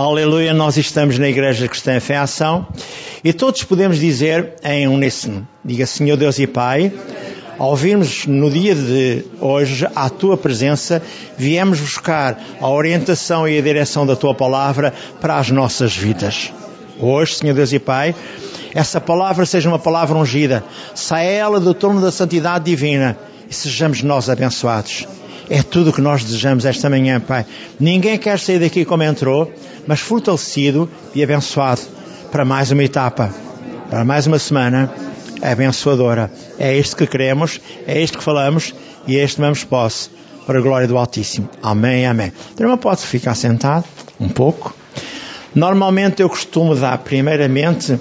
Aleluia, 0.00 0.54
nós 0.54 0.76
estamos 0.76 1.18
na 1.18 1.28
Igreja 1.28 1.66
Cristã 1.66 1.98
Fé 1.98 2.16
Ação 2.16 2.68
e 3.24 3.32
todos 3.32 3.64
podemos 3.64 3.98
dizer 3.98 4.54
em 4.62 4.86
uníssono, 4.86 5.44
diga 5.64 5.86
Senhor 5.86 6.16
Deus 6.16 6.38
e 6.38 6.46
Pai, 6.46 6.92
ao 7.58 7.74
virmos 7.74 8.24
no 8.24 8.48
dia 8.48 8.76
de 8.76 9.24
hoje 9.40 9.88
à 9.96 10.08
Tua 10.08 10.36
presença, 10.36 11.02
viemos 11.36 11.80
buscar 11.80 12.40
a 12.60 12.68
orientação 12.68 13.48
e 13.48 13.58
a 13.58 13.60
direção 13.60 14.06
da 14.06 14.14
Tua 14.14 14.36
palavra 14.36 14.94
para 15.20 15.36
as 15.36 15.50
nossas 15.50 15.96
vidas. 15.96 16.52
Hoje, 17.00 17.34
Senhor 17.34 17.54
Deus 17.54 17.72
e 17.72 17.80
Pai, 17.80 18.14
essa 18.76 19.00
palavra 19.00 19.44
seja 19.44 19.68
uma 19.68 19.80
palavra 19.80 20.16
ungida, 20.16 20.62
saia 20.94 21.28
ela 21.28 21.58
do 21.58 21.74
trono 21.74 22.00
da 22.00 22.12
santidade 22.12 22.66
divina 22.66 23.18
e 23.50 23.52
sejamos 23.52 24.00
nós 24.04 24.30
abençoados. 24.30 25.08
É 25.50 25.62
tudo 25.62 25.90
o 25.90 25.92
que 25.92 26.00
nós 26.00 26.22
desejamos 26.24 26.64
esta 26.64 26.90
manhã, 26.90 27.20
Pai. 27.20 27.46
Ninguém 27.80 28.18
quer 28.18 28.38
sair 28.38 28.58
daqui 28.58 28.84
como 28.84 29.02
entrou, 29.02 29.50
mas 29.86 30.00
fortalecido 30.00 30.90
e 31.14 31.22
abençoado 31.22 31.80
para 32.30 32.44
mais 32.44 32.70
uma 32.70 32.84
etapa, 32.84 33.34
para 33.88 34.04
mais 34.04 34.26
uma 34.26 34.38
semana 34.38 34.92
abençoadora. 35.40 36.30
É 36.58 36.76
isto 36.76 36.96
que 36.96 37.06
queremos, 37.06 37.60
é 37.86 38.00
isto 38.00 38.18
que 38.18 38.24
falamos 38.24 38.74
e 39.06 39.16
é 39.16 39.24
isto 39.24 39.36
que 39.36 39.40
tomamos 39.40 39.64
posse 39.64 40.10
para 40.46 40.58
a 40.58 40.62
glória 40.62 40.86
do 40.86 40.96
Altíssimo. 40.96 41.48
Amém, 41.62 42.06
amém. 42.06 42.32
Então, 42.52 42.76
pode 42.76 43.02
ficar 43.02 43.34
sentado 43.34 43.84
um 44.20 44.28
pouco. 44.28 44.74
Normalmente 45.54 46.22
eu 46.22 46.28
costumo 46.28 46.74
dar 46.74 46.98
primeiramente 46.98 47.98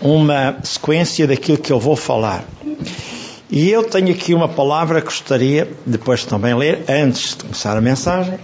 uma 0.00 0.56
sequência 0.62 1.26
daquilo 1.26 1.58
que 1.58 1.72
eu 1.72 1.80
vou 1.80 1.96
falar. 1.96 2.44
E 3.48 3.70
eu 3.70 3.84
tenho 3.84 4.12
aqui 4.12 4.34
uma 4.34 4.48
palavra 4.48 5.00
que 5.00 5.06
gostaria 5.06 5.70
depois 5.84 6.24
também 6.24 6.54
ler, 6.54 6.84
antes 6.88 7.30
de 7.30 7.44
começar 7.44 7.76
a 7.76 7.80
mensagem. 7.80 8.38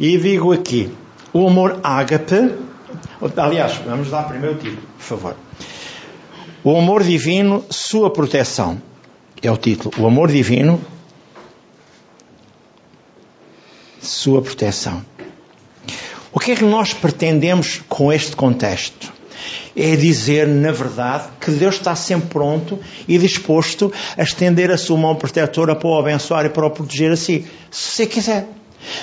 E 0.00 0.18
digo 0.18 0.52
aqui, 0.52 0.92
o 1.32 1.46
amor 1.46 1.78
ágape, 1.82 2.54
aliás, 3.36 3.74
vamos 3.86 4.10
dar 4.10 4.24
primeiro 4.24 4.56
o 4.56 4.58
título, 4.58 4.82
por 4.96 5.04
favor. 5.04 5.36
O 6.64 6.76
amor 6.76 7.04
divino, 7.04 7.64
sua 7.70 8.10
proteção. 8.10 8.82
É 9.42 9.50
o 9.50 9.56
título. 9.56 9.94
O 10.02 10.06
amor 10.06 10.30
divino, 10.30 10.80
sua 14.00 14.42
proteção. 14.42 15.04
O 16.32 16.40
que 16.40 16.52
é 16.52 16.56
que 16.56 16.64
nós 16.64 16.92
pretendemos 16.92 17.82
com 17.88 18.12
este 18.12 18.36
contexto? 18.36 19.19
É 19.76 19.96
dizer, 19.96 20.46
na 20.46 20.72
verdade, 20.72 21.24
que 21.40 21.50
Deus 21.50 21.76
está 21.76 21.94
sempre 21.94 22.28
pronto 22.28 22.78
e 23.06 23.18
disposto 23.18 23.92
a 24.16 24.22
estender 24.22 24.70
a 24.70 24.76
sua 24.76 24.96
mão 24.96 25.14
protetora 25.14 25.74
para 25.74 25.88
o 25.88 25.98
abençoar 25.98 26.46
e 26.46 26.48
para 26.48 26.66
o 26.66 26.70
proteger 26.70 27.12
a 27.12 27.16
si, 27.16 27.46
se 27.70 27.90
você 27.92 28.06
quiser. 28.06 28.48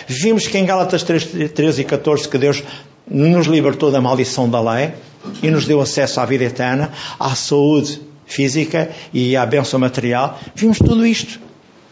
Vimos 0.07 0.47
que 0.47 0.57
em 0.57 0.65
Gálatas 0.65 1.03
3, 1.03 1.51
13 1.53 1.81
e 1.81 1.85
14 1.85 2.27
que 2.27 2.38
Deus 2.38 2.63
nos 3.09 3.47
libertou 3.47 3.91
da 3.91 4.01
maldição 4.01 4.49
da 4.49 4.59
lei 4.59 4.93
e 5.41 5.49
nos 5.49 5.65
deu 5.65 5.79
acesso 5.79 6.19
à 6.19 6.25
vida 6.25 6.43
eterna, 6.43 6.91
à 7.19 7.35
saúde 7.35 8.01
física 8.25 8.89
e 9.13 9.35
à 9.35 9.45
bênção 9.45 9.79
material. 9.79 10.39
Vimos 10.55 10.79
tudo 10.79 11.05
isto 11.05 11.39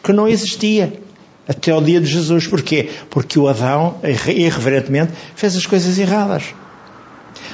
que 0.04 0.12
não 0.12 0.28
existia 0.28 0.94
até 1.48 1.74
o 1.74 1.82
dia 1.82 2.02
de 2.02 2.08
Jesus. 2.08 2.48
Porquê? 2.48 2.90
Porque 3.10 3.40
o 3.40 3.48
Adão, 3.48 4.00
irreverentemente, 4.04 5.14
fez 5.36 5.56
as 5.56 5.66
coisas 5.66 5.98
erradas. 5.98 6.44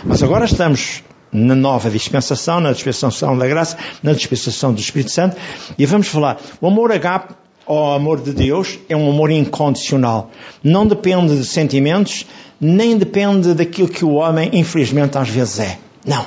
Mas 0.03 0.23
agora 0.23 0.45
estamos 0.45 1.03
na 1.31 1.55
nova 1.55 1.89
dispensação, 1.89 2.59
na 2.59 2.71
dispensação 2.71 3.37
da 3.37 3.47
graça, 3.47 3.77
na 4.03 4.13
dispensação 4.13 4.73
do 4.73 4.79
Espírito 4.79 5.11
Santo, 5.11 5.37
e 5.77 5.85
vamos 5.85 6.07
falar. 6.07 6.39
O 6.59 6.67
amor 6.67 6.91
agape 6.91 7.33
ao 7.65 7.93
amor 7.93 8.21
de 8.21 8.33
Deus 8.33 8.79
é 8.89 8.95
um 8.95 9.09
amor 9.09 9.31
incondicional. 9.31 10.31
Não 10.63 10.85
depende 10.85 11.37
de 11.37 11.45
sentimentos, 11.45 12.25
nem 12.59 12.97
depende 12.97 13.53
daquilo 13.53 13.87
que 13.87 14.03
o 14.03 14.15
homem, 14.15 14.49
infelizmente, 14.53 15.17
às 15.17 15.29
vezes 15.29 15.59
é. 15.59 15.77
Não. 16.05 16.25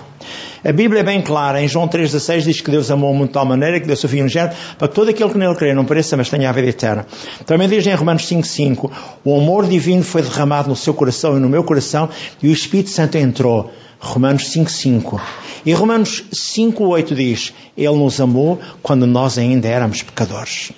A 0.64 0.72
Bíblia 0.72 1.00
é 1.00 1.04
bem 1.04 1.20
clara, 1.20 1.60
em 1.60 1.68
João 1.68 1.86
3,16 1.86 2.40
diz 2.42 2.60
que 2.62 2.70
Deus 2.70 2.90
amou 2.90 3.12
muito 3.12 3.30
de 3.30 3.34
tal 3.34 3.44
maneira 3.44 3.78
que 3.78 3.86
deu 3.86 3.94
seu 3.94 4.08
Filho 4.08 4.22
unigênito 4.22 4.56
para 4.78 4.88
todo 4.88 5.10
aquele 5.10 5.28
que 5.28 5.36
nele 5.36 5.54
crê, 5.54 5.74
não 5.74 5.84
pareça, 5.84 6.16
mas 6.16 6.30
tenha 6.30 6.48
a 6.48 6.52
vida 6.52 6.68
eterna. 6.68 7.06
Também 7.44 7.68
diz 7.68 7.86
em 7.86 7.94
Romanos 7.94 8.22
5,5 8.22 8.90
o 9.22 9.38
amor 9.38 9.66
divino 9.66 10.02
foi 10.02 10.22
derramado 10.22 10.70
no 10.70 10.76
seu 10.76 10.94
coração 10.94 11.36
e 11.36 11.40
no 11.40 11.50
meu 11.50 11.62
coração 11.64 12.08
e 12.42 12.48
o 12.48 12.50
Espírito 12.50 12.88
Santo 12.88 13.18
entrou. 13.18 13.70
Romanos 13.98 14.44
5,5. 14.54 15.20
E 15.64 15.72
Romanos 15.72 16.24
5,8 16.32 17.14
diz: 17.14 17.54
Ele 17.76 17.96
nos 17.96 18.20
amou 18.20 18.60
quando 18.82 19.06
nós 19.06 19.38
ainda 19.38 19.68
éramos 19.68 20.02
pecadores. 20.02 20.72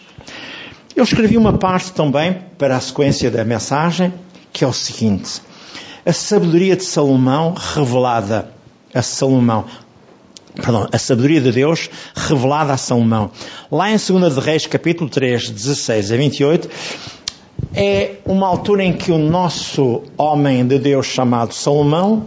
Eu 0.94 1.04
escrevi 1.04 1.37
uma 1.37 1.53
parte 1.53 1.93
também 1.93 2.38
para 2.56 2.76
a 2.76 2.81
sequência 2.81 3.31
da 3.31 3.44
mensagem, 3.44 4.12
que 4.53 4.65
é 4.65 4.66
o 4.66 4.72
seguinte: 4.72 5.43
a 6.05 6.12
sabedoria 6.12 6.76
de 6.76 6.84
Salomão 6.84 7.55
revelada 7.75 8.50
a 8.94 9.03
Salomão. 9.03 9.65
Perdão, 10.55 10.88
a 10.91 10.99
sabedoria 10.99 11.41
de 11.41 11.53
Deus 11.53 11.91
revelada 12.15 12.72
a 12.72 12.76
Salomão. 12.78 13.31
Lá 13.71 13.91
em 13.91 13.97
2 13.99 14.34
de 14.34 14.41
Reis, 14.41 14.66
capítulo 14.66 15.10
3, 15.10 15.50
16 15.50 16.12
a 16.12 16.16
28, 16.16 16.71
é 17.75 18.15
uma 18.25 18.47
altura 18.47 18.82
em 18.82 18.94
que 18.94 19.12
o 19.12 19.19
nosso 19.19 20.03
homem 20.16 20.66
de 20.66 20.78
Deus 20.78 21.06
chamado 21.06 21.53
Salomão 21.53 22.26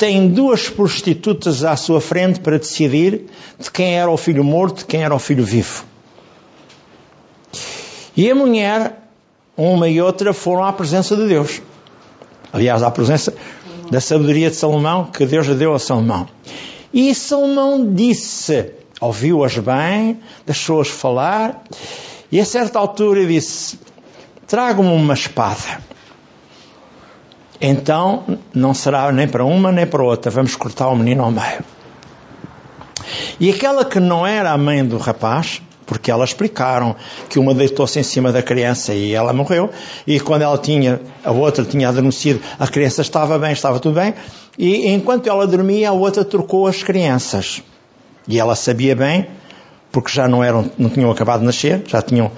tem 0.00 0.30
duas 0.30 0.66
prostitutas 0.66 1.62
à 1.62 1.76
sua 1.76 2.00
frente 2.00 2.40
para 2.40 2.58
decidir 2.58 3.26
de 3.58 3.70
quem 3.70 3.98
era 3.98 4.10
o 4.10 4.16
filho 4.16 4.42
morto, 4.42 4.78
de 4.78 4.84
quem 4.86 5.02
era 5.02 5.14
o 5.14 5.18
filho 5.18 5.44
vivo. 5.44 5.84
E 8.16 8.30
a 8.30 8.34
mulher, 8.34 8.98
uma 9.54 9.90
e 9.90 10.00
outra, 10.00 10.32
foram 10.32 10.64
à 10.64 10.72
presença 10.72 11.14
de 11.14 11.28
Deus. 11.28 11.60
Aliás, 12.50 12.82
à 12.82 12.90
presença 12.90 13.34
da 13.90 14.00
sabedoria 14.00 14.48
de 14.48 14.56
Salomão 14.56 15.04
que 15.04 15.26
Deus 15.26 15.46
lhe 15.46 15.54
deu 15.54 15.74
a 15.74 15.78
Salomão. 15.78 16.26
E 16.94 17.14
Salomão 17.14 17.92
disse, 17.92 18.72
ouviu-as 19.02 19.58
bem, 19.58 20.18
deixou-as 20.46 20.88
falar, 20.88 21.62
e 22.32 22.40
a 22.40 22.44
certa 22.46 22.78
altura 22.78 23.26
disse: 23.26 23.78
Traga-me 24.46 24.88
uma 24.88 25.12
espada. 25.12 25.89
Então 27.60 28.38
não 28.54 28.72
será 28.72 29.12
nem 29.12 29.28
para 29.28 29.44
uma 29.44 29.70
nem 29.70 29.86
para 29.86 30.02
outra, 30.02 30.30
vamos 30.30 30.56
cortar 30.56 30.88
o 30.88 30.96
menino 30.96 31.22
ao 31.22 31.30
meio. 31.30 31.64
E 33.38 33.50
aquela 33.50 33.84
que 33.84 34.00
não 34.00 34.26
era 34.26 34.50
a 34.52 34.58
mãe 34.58 34.84
do 34.84 34.96
rapaz, 34.96 35.60
porque 35.86 36.10
elas 36.10 36.30
explicaram 36.30 36.94
que 37.28 37.38
uma 37.38 37.52
deitou-se 37.52 37.98
em 37.98 38.02
cima 38.02 38.30
da 38.30 38.42
criança 38.42 38.94
e 38.94 39.12
ela 39.12 39.32
morreu, 39.32 39.70
e 40.06 40.20
quando 40.20 40.42
ela 40.42 40.56
tinha, 40.56 41.00
a 41.24 41.32
outra 41.32 41.64
tinha 41.64 41.88
adormecido, 41.88 42.40
a 42.58 42.66
criança 42.68 43.02
estava 43.02 43.38
bem, 43.38 43.52
estava 43.52 43.80
tudo 43.80 43.96
bem, 43.96 44.14
e 44.58 44.88
enquanto 44.88 45.28
ela 45.28 45.46
dormia, 45.46 45.90
a 45.90 45.92
outra 45.92 46.24
trocou 46.24 46.66
as 46.66 46.82
crianças. 46.82 47.62
E 48.28 48.38
ela 48.38 48.54
sabia 48.54 48.94
bem, 48.94 49.26
porque 49.90 50.10
já 50.12 50.28
não 50.28 50.44
eram, 50.44 50.70
não 50.78 50.88
tinham 50.88 51.10
acabado 51.10 51.40
de 51.40 51.46
nascer, 51.46 51.82
já 51.86 52.00
tinham 52.00 52.30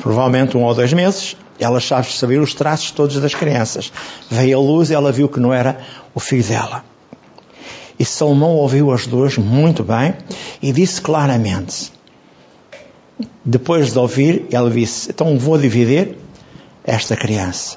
provavelmente 0.00 0.56
um 0.56 0.62
ou 0.64 0.74
dois 0.74 0.92
meses, 0.92 1.36
ela 1.58 1.80
sabia 1.80 2.40
os 2.40 2.54
traços 2.54 2.90
todos 2.90 3.16
das 3.20 3.34
crianças. 3.34 3.92
Veio 4.30 4.58
a 4.58 4.60
luz 4.60 4.90
e 4.90 4.94
ela 4.94 5.12
viu 5.12 5.28
que 5.28 5.40
não 5.40 5.52
era 5.52 5.78
o 6.14 6.20
filho 6.20 6.44
dela. 6.44 6.84
E 7.98 8.04
Salomão 8.04 8.50
ouviu 8.50 8.92
as 8.92 9.06
duas 9.06 9.36
muito 9.36 9.82
bem 9.82 10.14
e 10.62 10.72
disse 10.72 11.00
claramente: 11.00 11.90
depois 13.44 13.92
de 13.92 13.98
ouvir, 13.98 14.46
ela 14.52 14.70
disse: 14.70 15.10
Então 15.10 15.38
vou 15.38 15.58
dividir 15.58 16.16
esta 16.84 17.16
criança. 17.16 17.76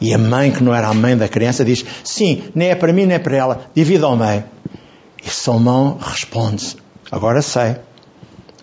E 0.00 0.12
a 0.12 0.18
mãe, 0.18 0.50
que 0.50 0.64
não 0.64 0.74
era 0.74 0.88
a 0.88 0.94
mãe 0.94 1.16
da 1.16 1.28
criança, 1.28 1.64
diz: 1.64 1.84
Sim, 2.02 2.44
nem 2.54 2.70
é 2.70 2.74
para 2.74 2.92
mim 2.92 3.06
nem 3.06 3.16
é 3.16 3.18
para 3.18 3.36
ela, 3.36 3.66
divida 3.74 4.06
ao 4.06 4.16
meio. 4.16 4.44
E 5.24 5.30
Salomão 5.30 5.98
responde: 6.00 6.76
Agora 7.10 7.42
sei 7.42 7.76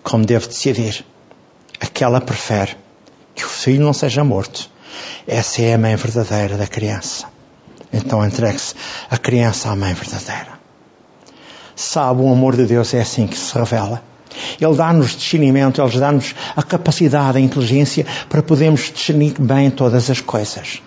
como 0.02 0.26
devo 0.26 0.48
decidir. 0.48 1.04
Aquela 1.80 2.20
prefere 2.20 2.76
que 3.40 3.46
o 3.46 3.48
filho 3.48 3.84
não 3.84 3.92
seja 3.94 4.22
morto. 4.22 4.68
Essa 5.26 5.62
é 5.62 5.74
a 5.74 5.78
mãe 5.78 5.96
verdadeira 5.96 6.56
da 6.58 6.66
criança. 6.66 7.26
Então 7.92 8.24
entregue-se 8.24 8.74
a 9.10 9.16
criança 9.16 9.70
à 9.70 9.76
mãe 9.76 9.94
verdadeira. 9.94 10.60
Sabe, 11.74 12.20
o 12.20 12.30
amor 12.30 12.54
de 12.54 12.66
Deus 12.66 12.92
é 12.92 13.00
assim 13.00 13.26
que 13.26 13.38
se 13.38 13.56
revela. 13.56 14.02
Ele 14.60 14.74
dá-nos 14.76 15.16
discernimento, 15.16 15.80
Ele 15.80 15.98
dá-nos 15.98 16.34
a 16.54 16.62
capacidade, 16.62 17.38
a 17.38 17.40
inteligência 17.40 18.06
para 18.28 18.42
podermos 18.42 18.92
discernir 18.92 19.34
bem 19.40 19.70
todas 19.70 20.10
as 20.10 20.20
coisas. 20.20 20.82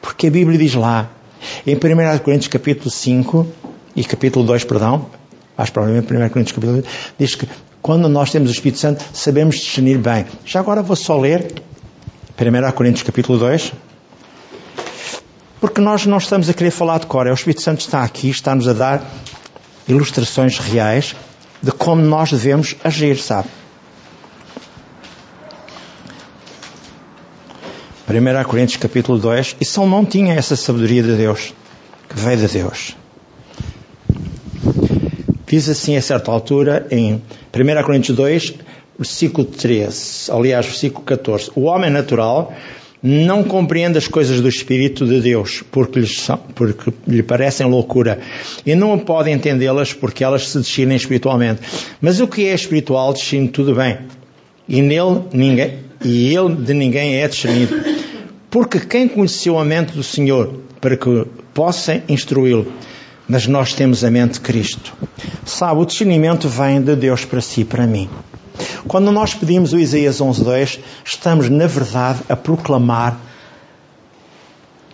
Porque 0.00 0.28
a 0.28 0.30
Bíblia 0.30 0.58
diz 0.58 0.74
lá, 0.74 1.10
em 1.66 1.74
1 1.74 2.18
Coríntios 2.20 2.48
capítulo 2.48 2.90
5 2.90 3.46
e 3.96 4.04
capítulo 4.04 4.46
2, 4.46 4.64
perdão, 4.64 5.06
acho 5.58 5.72
provavelmente 5.72 6.12
1 6.12 6.28
Coríntios 6.28 6.52
capítulo 6.52 6.82
2, 6.82 6.94
diz 7.18 7.34
que 7.34 7.48
quando 7.82 8.08
nós 8.08 8.30
temos 8.30 8.50
o 8.50 8.52
Espírito 8.52 8.78
Santo, 8.78 9.04
sabemos 9.12 9.56
discernir 9.56 9.98
bem. 9.98 10.26
Já 10.44 10.60
agora 10.60 10.82
vou 10.82 10.96
só 10.96 11.18
ler 11.18 11.52
1 12.38 12.72
Coríntios 12.72 13.02
capítulo 13.02 13.38
2, 13.38 13.72
porque 15.60 15.80
nós 15.80 16.06
não 16.06 16.18
estamos 16.18 16.48
a 16.48 16.54
querer 16.54 16.70
falar 16.70 16.98
de 16.98 17.06
cor, 17.06 17.26
é 17.26 17.30
o 17.30 17.34
Espírito 17.34 17.62
Santo 17.62 17.80
está 17.80 18.02
aqui, 18.02 18.30
está-nos 18.30 18.66
a 18.68 18.72
dar 18.72 19.02
ilustrações 19.88 20.58
reais 20.58 21.14
de 21.62 21.70
como 21.70 22.02
nós 22.02 22.30
devemos 22.30 22.76
agir, 22.82 23.18
sabe? 23.18 23.48
1 28.08 28.48
Coríntios 28.48 28.76
capítulo 28.76 29.18
2, 29.18 29.56
e 29.60 29.64
Salomão 29.64 30.04
tinha 30.04 30.34
essa 30.34 30.56
sabedoria 30.56 31.02
de 31.02 31.16
Deus, 31.16 31.54
que 32.08 32.18
veio 32.18 32.38
de 32.38 32.48
Deus. 32.48 32.96
Diz 35.50 35.68
assim 35.68 35.96
a 35.96 36.02
certa 36.02 36.30
altura 36.30 36.86
em 36.92 37.14
1 37.52 37.82
Coríntios 37.82 38.16
2, 38.16 38.54
versículo 38.96 39.44
13, 39.48 40.30
aliás, 40.30 40.64
versículo 40.64 41.04
14. 41.04 41.50
O 41.56 41.62
homem 41.62 41.90
natural 41.90 42.54
não 43.02 43.42
compreende 43.42 43.98
as 43.98 44.06
coisas 44.06 44.40
do 44.40 44.48
Espírito 44.48 45.04
de 45.04 45.20
Deus, 45.20 45.64
porque 45.72 45.98
lhe, 45.98 46.06
são, 46.06 46.38
porque 46.54 46.92
lhe 47.04 47.24
parecem 47.24 47.66
loucura, 47.66 48.20
e 48.64 48.76
não 48.76 48.96
pode 48.96 49.28
entendê-las 49.28 49.92
porque 49.92 50.22
elas 50.22 50.50
se 50.50 50.60
discinem 50.60 50.96
espiritualmente. 50.96 51.62
Mas 52.00 52.20
o 52.20 52.28
que 52.28 52.46
é 52.46 52.54
espiritual 52.54 53.12
discerne 53.12 53.48
tudo 53.48 53.74
bem, 53.74 53.98
e 54.68 54.80
nele 54.80 55.22
ninguém, 55.32 55.78
e 56.04 56.32
ele 56.32 56.54
de 56.54 56.74
ninguém 56.74 57.16
é 57.16 57.26
discernido. 57.26 57.74
Porque 58.48 58.78
quem 58.78 59.08
conheceu 59.08 59.58
a 59.58 59.64
mente 59.64 59.94
do 59.94 60.04
Senhor 60.04 60.60
para 60.80 60.96
que 60.96 61.26
possa 61.52 62.00
instruí-lo? 62.08 62.72
Mas 63.30 63.46
nós 63.46 63.72
temos 63.74 64.02
a 64.02 64.10
mente 64.10 64.34
de 64.34 64.40
Cristo. 64.40 64.92
Sabe, 65.46 65.80
o 65.80 65.84
discernimento 65.84 66.48
vem 66.48 66.82
de 66.82 66.96
Deus 66.96 67.24
para 67.24 67.40
si, 67.40 67.64
para 67.64 67.86
mim. 67.86 68.10
Quando 68.88 69.12
nós 69.12 69.34
pedimos 69.34 69.72
o 69.72 69.78
Isaías 69.78 70.20
11.2, 70.20 70.80
estamos, 71.04 71.48
na 71.48 71.68
verdade, 71.68 72.18
a 72.28 72.34
proclamar 72.34 73.20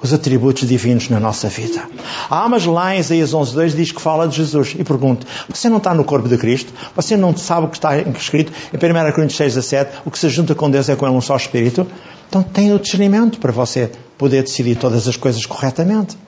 os 0.03 0.13
atributos 0.13 0.69
divinos 0.69 1.09
na 1.09 1.19
nossa 1.19 1.49
vida. 1.49 1.83
Ah, 2.29 2.47
mas 2.47 2.67
lá 2.67 2.95
em 2.95 2.99
Isaías 2.99 3.33
11.2 3.33 3.75
diz 3.75 3.91
que 3.91 4.03
fala 4.03 4.29
de 4.29 4.37
Jesus. 4.37 4.77
E 4.79 4.85
pergunto, 4.85 5.27
você 5.49 5.71
não 5.71 5.79
está 5.79 5.95
no 5.95 6.05
corpo 6.05 6.29
de 6.29 6.37
Cristo? 6.37 6.71
Você 6.95 7.17
não 7.17 7.35
sabe 7.35 7.67
o 7.67 7.71
que 7.71 7.79
está 7.79 7.99
escrito 7.99 8.53
em 8.71 8.77
1 8.77 9.13
Coríntios 9.13 9.41
6.17? 9.41 9.89
O 10.05 10.11
que 10.11 10.19
se 10.19 10.29
junta 10.29 10.55
com 10.55 10.71
Deus 10.71 10.91
é 10.91 10.95
com 10.95 11.07
Ele 11.07 11.17
um 11.17 11.23
só 11.23 11.35
Espírito? 11.35 11.87
Então 12.29 12.43
tem 12.43 12.71
o 12.75 12.79
discernimento 12.79 13.41
para 13.41 13.51
você 13.51 13.91
poder 14.19 14.43
decidir 14.43 14.77
todas 14.77 15.09
as 15.09 15.17
coisas 15.17 15.47
corretamente. 15.47 16.19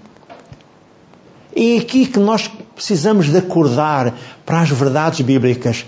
É 1.61 1.79
aqui 1.79 2.07
que 2.07 2.19
nós 2.19 2.49
precisamos 2.75 3.27
de 3.27 3.39
acordar 3.39 4.15
para 4.47 4.61
as 4.61 4.71
verdades 4.71 5.21
bíblicas 5.21 5.85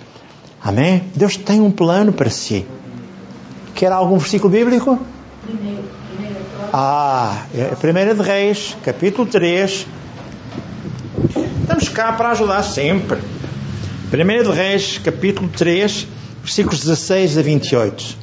Amém? 0.63 1.05
Deus 1.15 1.37
tem 1.39 1.61
um 1.61 1.71
plano 1.71 2.13
para 2.13 2.29
si. 2.29 2.67
Quer 3.75 3.93
algum 3.93 4.19
versículo 4.19 4.53
bíblico? 4.53 4.99
Primeiro, 5.43 5.83
ah, 6.73 7.45
é 7.55 8.13
1 8.13 8.15
de 8.15 8.23
Reis, 8.23 8.77
capítulo 8.85 9.27
3. 9.27 9.87
Estamos 11.63 11.89
cá 11.89 12.13
para 12.13 12.31
ajudar 12.33 12.63
sempre. 12.63 13.19
1 14.13 14.51
de 14.51 14.55
Reis, 14.55 15.01
capítulo 15.03 15.49
3, 15.49 16.07
versículos 16.43 16.81
16 16.81 17.39
a 17.39 17.43
28. 17.43 18.17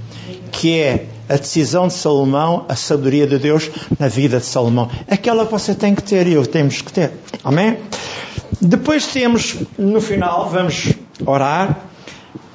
Que 0.51 0.79
é 0.79 1.07
a 1.29 1.35
decisão 1.35 1.88
de 1.88 1.94
Salomão, 1.94 2.65
a 2.69 2.75
sabedoria 2.75 3.27
de 3.27 3.38
Deus 3.38 3.69
na 4.00 4.07
vida 4.07 4.39
de 4.39 4.45
Salomão. 4.45 4.89
Aquela 5.09 5.45
que 5.45 5.51
você 5.51 5.75
tem 5.75 5.94
que 5.94 6.03
ter 6.03 6.27
e 6.27 6.33
eu 6.33 6.45
temos 6.45 6.81
que 6.81 6.91
ter. 6.91 7.12
Amém? 7.44 7.77
Depois 8.62 9.07
temos, 9.07 9.56
no 9.77 10.01
final, 10.01 10.50
vamos 10.50 10.94
orar 11.25 11.88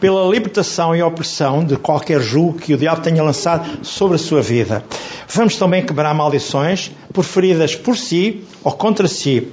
pela 0.01 0.29
libertação 0.29 0.97
e 0.97 1.03
opressão 1.03 1.65
de 1.65 1.77
qualquer 1.77 2.21
jugo 2.21 2.59
que 2.59 2.75
o 2.75 2.77
diabo 2.77 3.03
tenha 3.03 3.23
lançado 3.23 3.87
sobre 3.87 4.17
a 4.17 4.19
sua 4.19 4.43
vida. 4.43 4.85
Vamos 5.29 5.57
também 5.57 5.87
quebrar 5.87 6.13
maldições 6.13 6.91
por 7.13 7.23
feridas 7.23 7.77
por 7.77 7.97
si 7.97 8.43
ou 8.65 8.73
contra 8.73 9.07
si. 9.07 9.53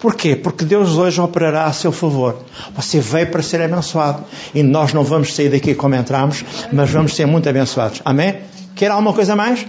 Porquê? 0.00 0.34
Porque 0.34 0.64
Deus 0.64 0.96
hoje 0.96 1.20
operará 1.20 1.64
a 1.64 1.72
seu 1.74 1.92
favor. 1.92 2.38
Você 2.74 3.00
veio 3.00 3.30
para 3.30 3.42
ser 3.42 3.60
abençoado. 3.60 4.24
E 4.54 4.62
nós 4.62 4.94
não 4.94 5.04
vamos 5.04 5.34
sair 5.34 5.50
daqui 5.50 5.74
como 5.74 5.94
entramos, 5.94 6.42
mas 6.72 6.90
vamos 6.90 7.14
ser 7.14 7.26
muito 7.26 7.48
abençoados. 7.48 8.00
Amém? 8.02 8.38
Quer 8.74 8.90
alguma 8.90 9.12
coisa 9.12 9.36
mais? 9.36 9.66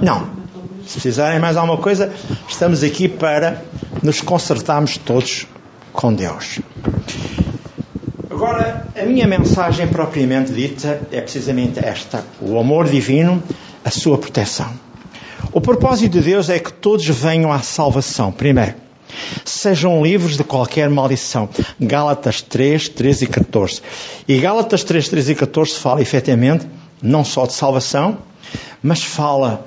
Não. 0.00 0.40
Se 0.86 0.94
precisarem 0.94 1.38
mais 1.38 1.58
alguma 1.58 1.76
coisa, 1.76 2.10
estamos 2.48 2.82
aqui 2.82 3.06
para 3.06 3.62
nos 4.02 4.22
consertarmos 4.22 4.96
todos 4.96 5.46
com 5.92 6.14
Deus. 6.14 6.58
Agora, 8.30 8.86
a 8.98 9.04
minha 9.04 9.26
mensagem 9.26 9.86
propriamente 9.88 10.52
dita 10.52 11.02
é 11.12 11.20
precisamente 11.20 11.78
esta: 11.84 12.24
o 12.40 12.58
amor 12.58 12.88
divino, 12.88 13.42
a 13.84 13.90
sua 13.90 14.16
proteção. 14.16 14.72
O 15.52 15.60
propósito 15.60 16.12
de 16.12 16.20
Deus 16.22 16.48
é 16.48 16.58
que 16.58 16.72
todos 16.72 17.06
venham 17.06 17.52
à 17.52 17.58
salvação, 17.58 18.32
primeiro. 18.32 18.89
Sejam 19.44 20.02
livres 20.02 20.36
de 20.36 20.44
qualquer 20.44 20.88
maldição. 20.88 21.48
Gálatas 21.80 22.42
3, 22.42 22.88
13 22.88 23.24
e 23.24 23.28
14. 23.28 23.82
E 24.28 24.38
Gálatas 24.38 24.84
3, 24.84 25.08
13 25.08 25.32
e 25.32 25.34
14 25.34 25.74
fala 25.74 26.02
efetivamente 26.02 26.66
não 27.02 27.24
só 27.24 27.46
de 27.46 27.52
salvação, 27.52 28.18
mas 28.82 29.02
fala, 29.02 29.66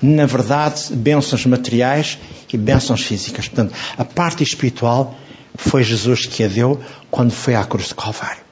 na 0.00 0.26
verdade, 0.26 0.92
bênçãos 0.92 1.44
materiais 1.46 2.18
e 2.52 2.56
bênçãos 2.56 3.02
físicas. 3.02 3.48
Portanto, 3.48 3.74
a 3.96 4.04
parte 4.04 4.42
espiritual 4.42 5.14
foi 5.54 5.82
Jesus 5.82 6.26
que 6.26 6.44
a 6.44 6.48
deu 6.48 6.80
quando 7.10 7.32
foi 7.32 7.54
à 7.54 7.64
cruz 7.64 7.88
de 7.88 7.94
Calvário. 7.94 8.49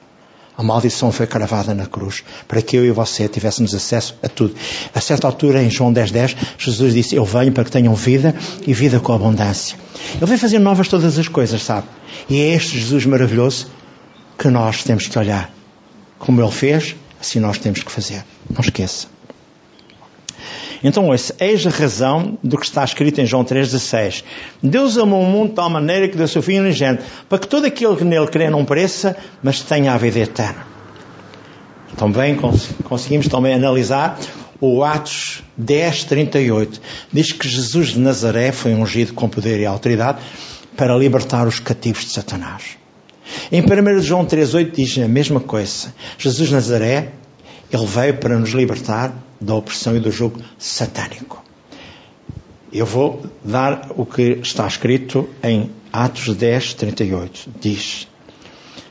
A 0.59 0.63
maldição 0.63 1.09
foi 1.09 1.25
cravada 1.25 1.73
na 1.73 1.85
cruz 1.85 2.21
para 2.45 2.61
que 2.61 2.75
eu 2.75 2.83
e 2.83 2.91
você 2.91 3.29
tivéssemos 3.29 3.73
acesso 3.73 4.17
a 4.21 4.27
tudo. 4.27 4.53
A 4.93 4.99
certa 4.99 5.25
altura, 5.25 5.63
em 5.63 5.69
João 5.69 5.93
10, 5.93 6.11
10, 6.11 6.35
Jesus 6.57 6.93
disse: 6.93 7.15
Eu 7.15 7.23
venho 7.23 7.53
para 7.53 7.63
que 7.63 7.71
tenham 7.71 7.95
vida 7.95 8.35
e 8.67 8.73
vida 8.73 8.99
com 8.99 9.13
abundância. 9.13 9.77
Ele 10.17 10.25
vem 10.25 10.37
fazer 10.37 10.59
novas 10.59 10.89
todas 10.89 11.17
as 11.17 11.29
coisas, 11.29 11.63
sabe? 11.63 11.87
E 12.29 12.41
é 12.41 12.55
este 12.55 12.77
Jesus 12.77 13.05
maravilhoso 13.05 13.67
que 14.37 14.49
nós 14.49 14.83
temos 14.83 15.07
que 15.07 15.17
olhar. 15.17 15.49
Como 16.17 16.41
ele 16.41 16.51
fez, 16.51 16.93
assim 17.21 17.39
nós 17.39 17.57
temos 17.57 17.81
que 17.81 17.89
fazer. 17.89 18.25
Não 18.49 18.59
esqueça. 18.59 19.07
Então, 20.83 21.07
ouça, 21.07 21.35
eis 21.39 21.65
a 21.67 21.69
razão 21.69 22.37
do 22.43 22.57
que 22.57 22.65
está 22.65 22.83
escrito 22.83 23.19
em 23.19 23.25
João 23.25 23.43
3,16. 23.43 24.23
Deus 24.63 24.97
amou 24.97 25.21
o 25.21 25.25
mundo 25.25 25.49
de 25.49 25.55
tal 25.55 25.69
maneira 25.69 26.07
que 26.07 26.15
deu 26.15 26.27
seu 26.27 26.41
Filho 26.41 26.63
unigênito, 26.63 27.03
para 27.27 27.39
que 27.39 27.47
todo 27.47 27.65
aquele 27.65 27.95
que 27.95 28.03
nele 28.03 28.27
crê 28.27 28.49
não 28.49 28.63
pereça, 28.63 29.15
mas 29.43 29.61
tenha 29.61 29.93
a 29.93 29.97
vida 29.97 30.19
eterna. 30.19 30.67
Também 31.97 32.37
conseguimos 32.83 33.27
também 33.27 33.53
analisar 33.53 34.17
o 34.61 34.83
Atos 34.83 35.43
10, 35.57 36.05
38. 36.05 36.81
Diz 37.11 37.31
que 37.31 37.47
Jesus 37.47 37.89
de 37.89 37.99
Nazaré 37.99 38.51
foi 38.51 38.73
ungido 38.73 39.13
com 39.13 39.27
poder 39.27 39.59
e 39.59 39.65
autoridade 39.65 40.19
para 40.77 40.95
libertar 40.95 41.47
os 41.47 41.59
cativos 41.59 42.05
de 42.05 42.11
Satanás. 42.11 42.77
Em 43.51 43.61
1 43.61 44.01
João 44.01 44.25
3,8 44.25 44.71
diz 44.71 44.97
a 44.99 45.07
mesma 45.07 45.39
coisa. 45.39 45.93
Jesus 46.17 46.49
de 46.49 46.55
Nazaré, 46.55 47.11
ele 47.71 47.85
veio 47.85 48.17
para 48.17 48.37
nos 48.37 48.49
libertar 48.51 49.13
da 49.39 49.55
opressão 49.55 49.95
e 49.95 49.99
do 49.99 50.11
jugo 50.11 50.39
satânico. 50.57 51.43
Eu 52.71 52.85
vou 52.85 53.23
dar 53.43 53.91
o 53.95 54.05
que 54.05 54.39
está 54.41 54.67
escrito 54.67 55.27
em 55.41 55.71
Atos 55.91 56.35
10, 56.35 56.75
38. 56.75 57.49
Diz, 57.59 58.07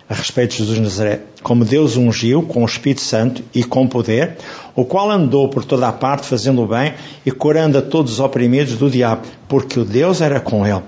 a 0.09 0.15
respeito 0.15 0.53
de 0.53 0.59
Jesus 0.59 0.77
de 0.77 0.83
Nazaré, 0.83 1.21
como 1.43 1.65
Deus 1.65 1.97
ungiu 1.97 2.43
com 2.43 2.63
o 2.63 2.67
Espírito 2.67 3.03
Santo 3.03 3.43
e 3.55 3.63
com 3.63 3.87
poder, 3.87 4.37
o 4.75 4.85
qual 4.85 5.11
andou 5.11 5.49
por 5.49 5.65
toda 5.65 5.87
a 5.87 5.93
parte 5.93 6.27
fazendo 6.27 6.63
o 6.63 6.67
bem 6.67 6.95
e 7.27 7.31
curando 7.31 7.79
a 7.79 7.83
todos 7.83 8.15
os 8.15 8.21
oprimidos 8.21 8.77
do 8.77 8.91
diabo, 8.91 9.23
porque 9.47 9.79
o 9.79 9.85
Deus 9.85 10.21
era 10.21 10.41
com 10.41 10.67
ele. 10.67 10.83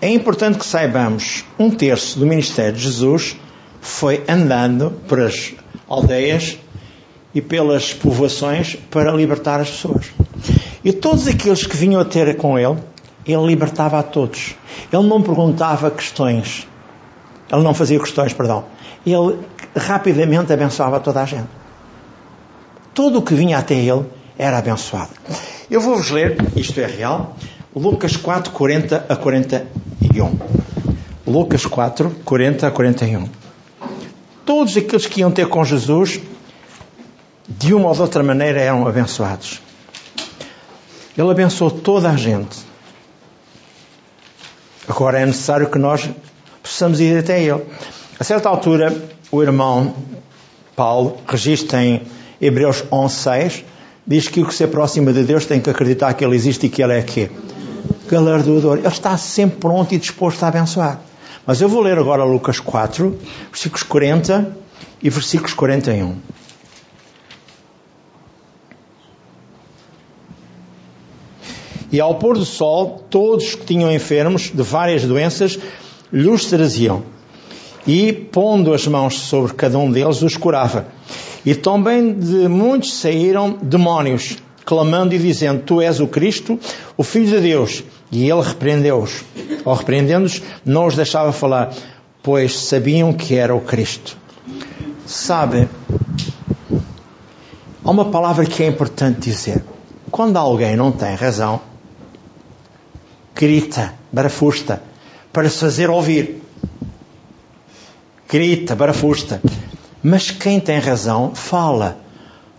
É 0.00 0.10
importante 0.10 0.58
que 0.58 0.66
saibamos, 0.66 1.44
um 1.58 1.70
terço 1.70 2.18
do 2.18 2.26
ministério 2.26 2.72
de 2.72 2.82
Jesus 2.82 3.36
foi 3.82 4.22
andando 4.28 4.92
por 5.08 5.20
as 5.20 5.52
aldeias 5.88 6.56
e 7.34 7.42
pelas 7.42 7.92
povoações 7.92 8.76
para 8.90 9.10
libertar 9.10 9.60
as 9.60 9.70
pessoas. 9.70 10.06
E 10.84 10.92
todos 10.92 11.26
aqueles 11.26 11.66
que 11.66 11.76
vinham 11.76 12.00
a 12.00 12.04
ter 12.04 12.36
com 12.36 12.56
ele, 12.58 12.78
ele 13.26 13.44
libertava 13.44 13.98
a 13.98 14.02
todos. 14.02 14.54
Ele 14.92 15.02
não 15.02 15.20
perguntava 15.20 15.90
questões. 15.90 16.66
Ele 17.50 17.62
não 17.62 17.74
fazia 17.74 17.98
questões, 17.98 18.32
perdão. 18.32 18.64
Ele 19.04 19.38
rapidamente 19.76 20.52
abençoava 20.52 21.00
toda 21.00 21.20
a 21.20 21.26
gente. 21.26 21.48
Tudo 22.94 23.18
o 23.18 23.22
que 23.22 23.34
vinha 23.34 23.58
até 23.58 23.74
ele 23.74 24.04
era 24.38 24.58
abençoado. 24.58 25.10
Eu 25.68 25.80
vou-vos 25.80 26.10
ler, 26.10 26.36
isto 26.54 26.80
é 26.80 26.86
real, 26.86 27.36
Lucas 27.74 28.16
4, 28.16 28.52
40 28.52 29.06
a 29.08 29.16
41. 29.16 30.38
Lucas 31.26 31.66
4, 31.66 32.10
40 32.24 32.66
a 32.66 32.70
41. 32.70 33.41
Todos 34.44 34.76
aqueles 34.76 35.06
que 35.06 35.20
iam 35.20 35.30
ter 35.30 35.48
com 35.48 35.64
Jesus 35.64 36.20
de 37.48 37.74
uma 37.74 37.88
ou 37.88 37.94
de 37.94 38.00
outra 38.02 38.22
maneira 38.22 38.60
eram 38.60 38.86
abençoados. 38.86 39.60
Ele 41.16 41.30
abençoou 41.30 41.70
toda 41.70 42.10
a 42.10 42.16
gente. 42.16 42.56
Agora 44.88 45.20
é 45.20 45.26
necessário 45.26 45.70
que 45.70 45.78
nós 45.78 46.08
possamos 46.62 47.00
ir 47.00 47.18
até 47.18 47.42
Ele. 47.42 47.62
A 48.18 48.24
certa 48.24 48.48
altura, 48.48 48.94
o 49.30 49.42
irmão 49.42 49.94
Paulo 50.74 51.18
registra 51.28 51.82
em 51.82 52.02
Hebreus 52.40 52.82
11.6 52.90 53.64
diz 54.06 54.28
que 54.28 54.40
o 54.40 54.46
que 54.46 54.54
se 54.54 54.64
aproxima 54.64 55.12
de 55.12 55.22
Deus 55.22 55.46
tem 55.46 55.60
que 55.60 55.70
acreditar 55.70 56.12
que 56.14 56.24
Ele 56.24 56.34
existe 56.34 56.66
e 56.66 56.68
que 56.68 56.82
Ele 56.82 56.94
é 56.94 57.02
quê? 57.02 57.30
Galardoador. 58.08 58.78
Ele 58.78 58.88
está 58.88 59.16
sempre 59.16 59.58
pronto 59.58 59.94
e 59.94 59.98
disposto 59.98 60.42
a 60.42 60.48
abençoar. 60.48 61.00
Mas 61.46 61.60
eu 61.60 61.68
vou 61.68 61.80
ler 61.82 61.98
agora 61.98 62.24
Lucas 62.24 62.60
4, 62.60 63.18
versículos 63.50 63.82
40 63.82 64.56
e 65.02 65.10
versículos 65.10 65.54
41. 65.54 66.16
E 71.90 72.00
ao 72.00 72.14
pôr 72.14 72.38
do 72.38 72.44
sol, 72.44 73.04
todos 73.10 73.54
que 73.54 73.66
tinham 73.66 73.92
enfermos 73.92 74.50
de 74.54 74.62
várias 74.62 75.02
doenças 75.02 75.58
lhes 76.12 76.46
traziam. 76.46 77.02
E, 77.86 78.12
pondo 78.12 78.72
as 78.72 78.86
mãos 78.86 79.18
sobre 79.18 79.52
cada 79.52 79.76
um 79.76 79.90
deles, 79.90 80.22
os 80.22 80.36
curava. 80.36 80.86
E 81.44 81.54
também 81.54 82.14
de 82.14 82.48
muitos 82.48 82.94
saíram 82.94 83.58
demónios, 83.60 84.38
clamando 84.64 85.14
e 85.14 85.18
dizendo: 85.18 85.64
Tu 85.64 85.80
és 85.80 85.98
o 85.98 86.06
Cristo, 86.06 86.58
o 86.96 87.02
Filho 87.02 87.26
de 87.26 87.40
Deus. 87.40 87.82
E 88.12 88.30
ele 88.30 88.42
repreendeu-os. 88.42 89.24
Ou 89.64 89.74
repreendendo-os, 89.74 90.42
não 90.64 90.86
os 90.86 90.94
deixava 90.94 91.32
falar, 91.32 91.74
pois 92.22 92.58
sabiam 92.58 93.12
que 93.14 93.34
era 93.34 93.54
o 93.54 93.60
Cristo. 93.62 94.18
Sabe, 95.06 95.68
há 97.82 97.90
uma 97.90 98.04
palavra 98.10 98.44
que 98.44 98.62
é 98.62 98.66
importante 98.66 99.20
dizer. 99.20 99.64
Quando 100.10 100.36
alguém 100.36 100.76
não 100.76 100.92
tem 100.92 101.14
razão, 101.14 101.62
grita, 103.34 103.94
barafusta, 104.12 104.82
para 105.32 105.48
se 105.48 105.58
fazer 105.58 105.88
ouvir. 105.88 106.42
Grita, 108.28 108.76
barafusta. 108.76 109.40
Mas 110.02 110.30
quem 110.30 110.60
tem 110.60 110.78
razão, 110.78 111.34
fala 111.34 111.96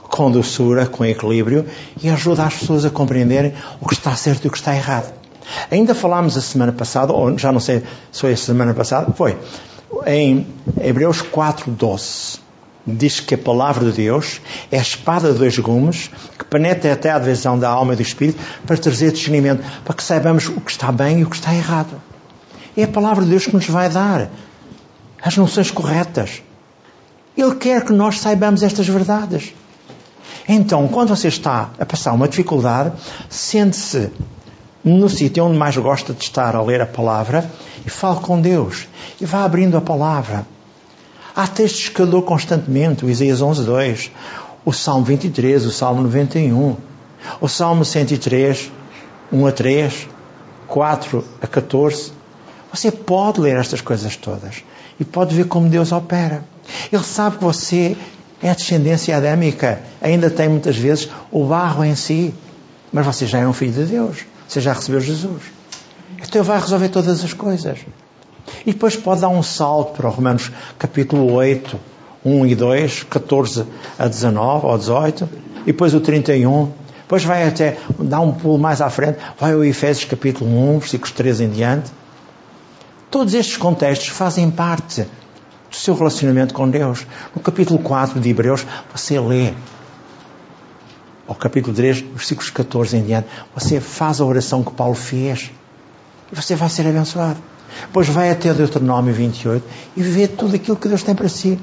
com 0.02 0.32
doçura, 0.32 0.86
com 0.86 1.04
equilíbrio 1.06 1.66
e 2.02 2.10
ajuda 2.10 2.44
as 2.44 2.56
pessoas 2.56 2.86
a 2.86 2.90
compreenderem 2.90 3.54
o 3.82 3.88
que 3.88 3.94
está 3.94 4.16
certo 4.16 4.46
e 4.46 4.48
o 4.48 4.52
que 4.52 4.58
está 4.58 4.76
errado. 4.76 5.23
Ainda 5.70 5.94
falámos 5.94 6.38
a 6.38 6.42
semana 6.42 6.72
passada, 6.72 7.14
ou 7.14 7.38
já 7.38 7.52
não 7.52 7.60
sei 7.60 7.84
se 8.12 8.22
foi 8.22 8.34
a 8.34 8.38
semana 8.38 8.74
passada, 8.74 9.12
foi 9.14 9.38
em 10.06 10.48
Hebreus 10.82 11.22
4:12. 11.22 12.40
Diz 12.86 13.22
que 13.22 13.36
a 13.36 13.38
palavra 13.38 13.86
de 13.86 13.94
Deus 13.94 14.42
é 14.70 14.78
a 14.78 14.82
espada 14.82 15.32
de 15.32 15.40
dois 15.40 15.58
gumes 15.58 16.12
que 16.38 16.44
penetra 16.44 16.92
até 16.92 17.12
a 17.12 17.20
divisão 17.20 17.58
da 17.58 17.70
alma 17.70 17.94
e 17.94 17.96
do 17.96 18.02
espírito 18.02 18.40
para 18.66 18.76
trazer 18.76 19.14
discernimento, 19.14 19.64
para 19.86 19.94
que 19.94 20.04
saibamos 20.04 20.50
o 20.50 20.60
que 20.60 20.72
está 20.72 20.92
bem 20.92 21.20
e 21.20 21.24
o 21.24 21.30
que 21.30 21.36
está 21.38 21.54
errado. 21.54 22.02
É 22.76 22.84
a 22.84 22.88
palavra 22.88 23.24
de 23.24 23.30
Deus 23.30 23.46
que 23.46 23.54
nos 23.54 23.68
vai 23.68 23.88
dar 23.88 24.30
as 25.22 25.38
noções 25.38 25.72
corretas. 25.72 26.42
Ele 27.38 27.56
quer 27.56 27.86
que 27.86 27.94
nós 27.94 28.20
saibamos 28.20 28.62
estas 28.62 28.88
verdades. 28.88 29.54
Então, 30.48 30.88
quando 30.90 31.16
você 31.16 31.30
está 31.30 31.70
a 31.80 31.86
passar 31.86 32.12
uma 32.12 32.28
dificuldade, 32.28 32.92
sente-se 33.30 34.12
no 34.84 35.10
sítio 35.10 35.46
onde 35.46 35.58
mais 35.58 35.78
gosta 35.78 36.14
de 36.14 36.24
estar 36.24 36.56
a 36.56 36.62
ler 36.62 36.82
a 36.82 36.86
palavra 36.86 37.50
e 37.86 37.90
fale 37.90 38.20
com 38.20 38.42
Deus 38.42 38.88
e 39.22 39.26
vá 39.26 39.46
abrindo 39.46 39.78
a 39.78 39.82
palavra. 39.82 40.46
Há 41.36 41.48
textos 41.48 41.90
que 41.90 42.00
eu 42.00 42.06
dou 42.06 42.22
constantemente, 42.22 43.06
o 43.06 43.10
Isaías 43.10 43.42
11, 43.42 43.64
2, 43.64 44.12
o 44.66 44.74
Salmo 44.74 45.06
23, 45.06 45.66
o 45.66 45.72
Salmo 45.72 46.04
91, 46.04 46.78
o 47.40 47.48
Salmo 47.48 47.84
103, 47.84 48.72
1 49.32 49.48
a 49.48 49.52
3, 49.52 50.08
4 50.68 51.26
a 51.42 51.48
14. 51.48 52.12
Você 52.72 52.92
pode 52.92 53.40
ler 53.40 53.58
estas 53.58 53.82
coisas 53.82 54.16
todas 54.18 54.64
e 55.00 55.06
pode 55.06 55.34
ver 55.34 55.48
como 55.48 55.70
Deus 55.70 55.92
opera. 55.92 56.44
Ele 56.92 57.04
sabe 57.04 57.38
que 57.38 57.44
você 57.44 57.96
é 58.42 58.54
descendência 58.54 59.16
adâmica, 59.16 59.82
ainda 60.02 60.30
tem 60.30 60.50
muitas 60.50 60.76
vezes 60.76 61.10
o 61.32 61.46
barro 61.46 61.84
em 61.84 61.96
si, 61.96 62.34
mas 62.92 63.06
você 63.06 63.26
já 63.26 63.40
é 63.40 63.48
um 63.48 63.54
filho 63.54 63.74
de 63.74 63.86
Deus. 63.86 64.26
Você 64.48 64.62
já 64.62 64.74
recebeu 64.74 65.00
Jesus. 65.00 65.44
Então 66.18 66.42
Ele 66.42 66.48
vai 66.48 66.60
resolver 66.60 66.90
todas 66.90 67.24
as 67.24 67.34
coisas. 67.34 67.80
E 68.66 68.74
depois 68.74 68.96
pode 68.96 69.22
dar 69.22 69.30
um 69.30 69.44
salto 69.44 69.98
para 69.98 70.10
Romanos 70.10 70.52
capítulo 70.78 71.32
8, 71.34 71.80
1 72.26 72.46
e 72.46 72.56
2, 72.56 73.04
14 73.04 73.66
a 73.98 74.08
19 74.08 74.66
ou 74.66 74.78
18, 74.78 75.30
e 75.62 75.66
depois 75.68 75.94
o 75.94 76.00
31. 76.00 76.72
Depois 77.02 77.24
vai 77.24 77.48
até 77.48 77.78
dar 78.00 78.22
um 78.22 78.32
pulo 78.32 78.58
mais 78.58 78.82
à 78.82 78.90
frente, 78.90 79.20
vai 79.40 79.54
ao 79.54 79.64
Efésios 79.64 80.06
capítulo 80.06 80.50
1, 80.76 80.80
versículos 80.80 81.12
13 81.12 81.44
em 81.44 81.50
diante. 81.50 81.92
Todos 83.12 83.34
estes 83.34 83.58
contextos 83.58 84.08
fazem 84.08 84.50
parte 84.50 85.06
do 85.70 85.76
seu 85.76 85.94
relacionamento 85.94 86.54
com 86.54 86.70
Deus. 86.70 87.06
No 87.36 87.42
capítulo 87.42 87.80
4 87.80 88.20
de 88.20 88.30
Hebreus, 88.30 88.66
você 88.92 89.20
lê 89.20 89.54
ao 91.28 91.36
capítulo 91.36 91.76
3, 91.76 92.02
versículos 92.02 92.50
14 92.50 92.98
em 92.98 93.04
diante, 93.04 93.28
você 93.56 93.80
faz 93.80 94.20
a 94.20 94.26
oração 94.26 94.64
que 94.64 94.72
Paulo 94.72 94.96
fez 94.96 95.52
e 96.32 96.36
você 96.36 96.56
vai 96.56 96.70
ser 96.70 96.88
abençoado. 96.88 97.40
Depois 97.82 98.08
vai 98.08 98.30
até 98.30 98.54
Deuteronômio 98.54 99.14
28 99.14 99.66
e 99.96 100.04
vê 100.04 100.28
tudo 100.28 100.56
aquilo 100.56 100.78
que 100.78 100.88
Deus 100.88 101.04
tem 101.04 101.16
para 101.16 101.30
si. 101.30 101.60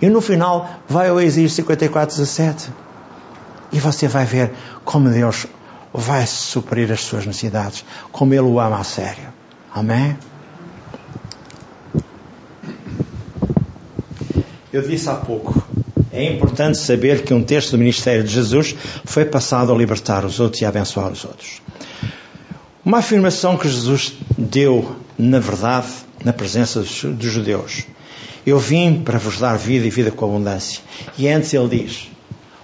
E 0.00 0.08
no 0.08 0.20
final 0.20 0.68
vai 0.88 1.08
ao 1.08 1.20
Exílio 1.20 1.48
54, 1.48 2.16
17 2.16 2.70
e 3.72 3.80
você 3.80 4.06
vai 4.06 4.24
ver 4.24 4.52
como 4.84 5.08
Deus 5.08 5.46
vai 5.92 6.26
suprir 6.26 6.90
as 6.92 7.00
suas 7.00 7.26
necessidades, 7.26 7.84
como 8.12 8.34
Ele 8.34 8.42
o 8.42 8.60
ama 8.60 8.78
a 8.78 8.84
sério. 8.84 9.28
Amém? 9.74 10.16
Eu 14.72 14.82
disse 14.82 15.08
há 15.08 15.14
pouco 15.14 15.69
é 16.20 16.32
importante 16.32 16.78
saber 16.78 17.22
que 17.22 17.32
um 17.32 17.42
terço 17.42 17.72
do 17.72 17.78
ministério 17.78 18.22
de 18.22 18.32
Jesus 18.32 18.74
foi 19.04 19.24
passado 19.24 19.72
a 19.72 19.76
libertar 19.76 20.24
os 20.24 20.40
outros 20.40 20.60
e 20.60 20.64
a 20.64 20.68
abençoar 20.68 21.10
os 21.10 21.24
outros. 21.24 21.60
Uma 22.84 22.98
afirmação 22.98 23.56
que 23.56 23.68
Jesus 23.68 24.14
deu, 24.36 24.96
na 25.18 25.38
verdade, 25.38 25.88
na 26.24 26.32
presença 26.32 26.80
dos 26.80 27.32
judeus. 27.32 27.84
Eu 28.46 28.58
vim 28.58 29.02
para 29.02 29.18
vos 29.18 29.38
dar 29.38 29.56
vida 29.56 29.86
e 29.86 29.90
vida 29.90 30.10
com 30.10 30.24
abundância. 30.24 30.80
E 31.18 31.28
antes 31.28 31.52
ele 31.52 31.68
diz: 31.68 32.08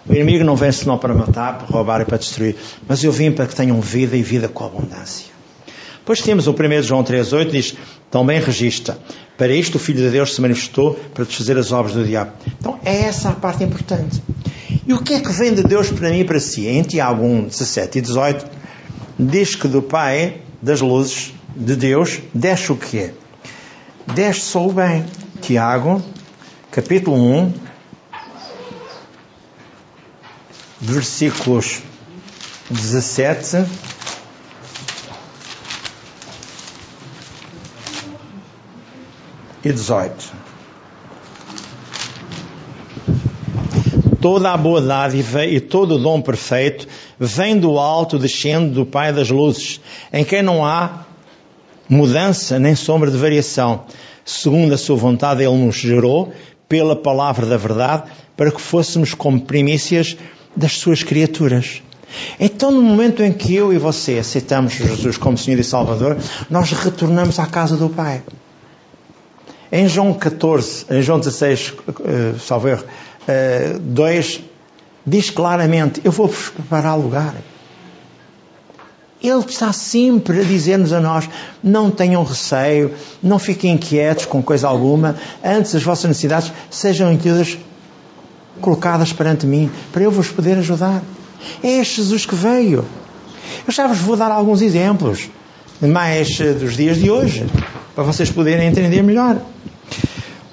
O 0.09 0.13
inimigo 0.13 0.43
não 0.43 0.57
vem 0.57 0.73
senão 0.73 0.97
para 0.97 1.15
matar, 1.15 1.59
para 1.59 1.67
roubar 1.67 2.01
e 2.01 2.05
para 2.05 2.17
destruir, 2.17 2.57
mas 2.89 3.05
eu 3.05 3.13
vim 3.13 3.31
para 3.31 3.47
que 3.47 3.55
tenham 3.55 3.81
vida 3.81 4.17
e 4.17 4.23
vida 4.23 4.49
com 4.49 4.65
abundância. 4.65 5.27
Depois 5.99 6.23
temos 6.23 6.47
o 6.47 6.53
1 6.53 6.83
João 6.83 7.05
3,8 7.05 7.51
diz: 7.51 7.75
Também 8.11 8.41
registra. 8.41 8.99
Para 9.37 9.55
isto 9.55 9.75
o 9.77 9.79
Filho 9.79 9.99
de 9.99 10.11
Deus 10.11 10.35
se 10.35 10.41
manifestou 10.41 10.95
para 11.13 11.25
desfazer 11.25 11.59
as 11.59 11.71
obras 11.71 11.95
do 11.95 12.05
diabo. 12.05 12.33
Então 12.59 12.79
é 12.85 13.03
essa 13.03 13.31
a 13.31 13.33
parte 13.33 13.63
importante. 13.65 14.23
E 14.87 14.95
o 14.95 15.03
que 15.03 15.15
é 15.15 15.21
que 15.21 15.33
vem 15.33 15.53
de 15.53 15.63
Deus 15.63 15.91
para 15.91 16.11
mim 16.11 16.21
e 16.21 16.25
para 16.25 16.41
si? 16.41 16.67
Em 16.67 16.83
Tiago 16.83 17.25
1, 17.25 17.45
17 17.49 17.99
e 17.99 18.01
18 18.01 18.47
diz 19.19 19.55
que 19.55 19.69
do 19.69 19.83
Pai 19.83 20.41
das 20.63 20.81
luzes 20.81 21.35
de 21.55 21.77
Deus 21.77 22.21
desce 22.33 22.73
o 22.73 22.77
quê? 22.77 23.13
Desce 24.15 24.41
só 24.41 24.67
o 24.67 24.73
bem. 24.73 25.05
Tiago, 25.41 26.03
capítulo 26.71 27.17
1, 27.17 27.53
versículos 30.81 31.83
17 32.71 33.67
e 39.67 39.73
18. 39.73 40.33
Toda 44.21 44.53
a 44.53 44.57
boa 44.57 44.81
dádiva 44.81 45.45
e 45.45 45.61
todo 45.61 45.97
o 45.97 45.99
dom 45.99 46.21
perfeito 46.21 46.87
vem 47.19 47.59
do 47.59 47.79
alto, 47.79 48.19
descendo 48.19 48.73
do 48.73 48.87
Pai 48.87 49.13
das 49.13 49.31
luzes, 49.31 49.81
em 50.13 50.25
quem 50.25 50.43
não 50.43 50.65
há 50.65 51.05
mudança 51.89 52.59
nem 52.59 52.75
sombra 52.75 53.11
de 53.11 53.17
variação. 53.17 53.85
Segundo 54.25 54.73
a 54.73 54.79
sua 54.79 54.97
vontade, 54.97 55.43
Ele 55.43 55.57
nos 55.57 55.77
gerou 55.77 56.33
pela 56.69 56.97
palavra 56.97 57.47
da 57.47 57.57
verdade 57.57 58.05
para 58.37 58.51
que 58.51 58.61
fôssemos 58.61 59.15
como 59.15 59.41
primícias 59.41 60.17
das 60.57 60.73
suas 60.73 61.03
criaturas. 61.03 61.83
Então, 62.39 62.71
no 62.71 62.83
momento 62.83 63.23
em 63.23 63.33
que 63.33 63.55
eu 63.55 63.73
e 63.73 63.79
você 63.79 64.19
aceitamos 64.19 64.75
Jesus 64.75 65.19
como 65.19 65.37
Senhor 65.37 65.59
e 65.59 65.65
Salvador, 65.65 66.17
nós 66.49 66.71
retornamos 66.71 67.39
à 67.39 67.47
casa 67.47 67.77
do 67.77 67.89
Pai. 67.89 68.23
Em 69.71 69.89
João 69.89 70.15
14, 70.15 70.87
em 70.91 71.03
João 71.03 71.19
16, 71.19 71.75
uh, 71.89 72.39
salvo 72.39 72.69
erro, 72.69 72.85
uh, 72.85 73.79
2, 73.79 74.41
diz 75.07 75.31
claramente: 75.31 76.01
Eu 76.05 76.13
vou-vos 76.13 76.51
preparar 76.51 76.97
lugar. 76.97 77.35
Ele 79.23 79.45
está 79.49 79.73
sempre 79.73 80.41
a 80.41 80.45
dizer-nos 80.45 80.93
a 80.93 81.01
nós: 81.01 81.29
não 81.63 81.91
tenham 81.91 82.23
receio, 82.23 82.93
não 83.23 83.39
fiquem 83.39 83.73
inquietos 83.73 84.27
com 84.27 84.43
coisa 84.43 84.69
alguma, 84.69 85.17
antes 85.45 85.75
as 85.75 85.83
vossas 85.83 86.05
necessidades 86.05 86.53
sejam 86.71 87.17
todas 87.17 87.59
colocadas 88.61 89.13
perante 89.13 89.47
mim, 89.47 89.71
para 89.93 90.03
eu 90.03 90.11
vos 90.11 90.29
poder 90.29 90.59
ajudar. 90.59 91.03
É 91.63 91.83
Jesus 91.83 92.27
que 92.27 92.35
veio. 92.35 92.85
Eu 93.67 93.73
já 93.73 93.87
vos 93.87 93.99
vou 93.99 94.17
dar 94.17 94.31
alguns 94.31 94.63
exemplos, 94.63 95.29
mais 95.81 96.41
eh, 96.41 96.53
dos 96.53 96.77
dias 96.77 96.99
de 96.99 97.11
hoje, 97.11 97.47
para 97.97 98.05
vocês 98.05 98.31
poderem 98.31 98.69
entender 98.69 99.03
melhor. 99.03 99.41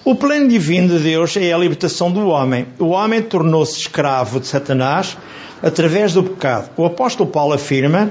O 0.06 0.16
plano 0.16 0.48
divino 0.48 0.98
de 0.98 1.04
Deus 1.04 1.38
é 1.38 1.52
a 1.52 1.58
libertação 1.58 2.10
do 2.10 2.28
homem. 2.28 2.66
O 2.80 2.88
homem 2.88 3.22
tornou-se 3.22 3.80
escravo 3.80 4.40
de 4.40 4.48
Satanás 4.48 5.18
através 5.62 6.14
do 6.14 6.24
pecado. 6.24 6.72
O 6.78 6.86
apóstolo 6.86 7.30
Paulo 7.30 7.54
afirma 7.54 8.10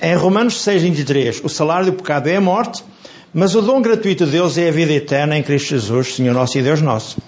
em 0.00 0.14
Romanos 0.14 0.54
6,23: 0.64 1.40
O 1.44 1.48
salário 1.48 1.86
do 1.86 1.92
pecado 1.92 2.28
é 2.28 2.36
a 2.36 2.40
morte, 2.40 2.84
mas 3.34 3.54
o 3.54 3.60
dom 3.60 3.82
gratuito 3.82 4.24
de 4.24 4.30
Deus 4.30 4.56
é 4.56 4.68
a 4.68 4.72
vida 4.72 4.92
eterna 4.92 5.36
em 5.36 5.42
Cristo 5.42 5.70
Jesus, 5.70 6.14
Senhor 6.14 6.32
nosso 6.32 6.56
e 6.56 6.62
Deus 6.62 6.80
nosso. 6.80 7.18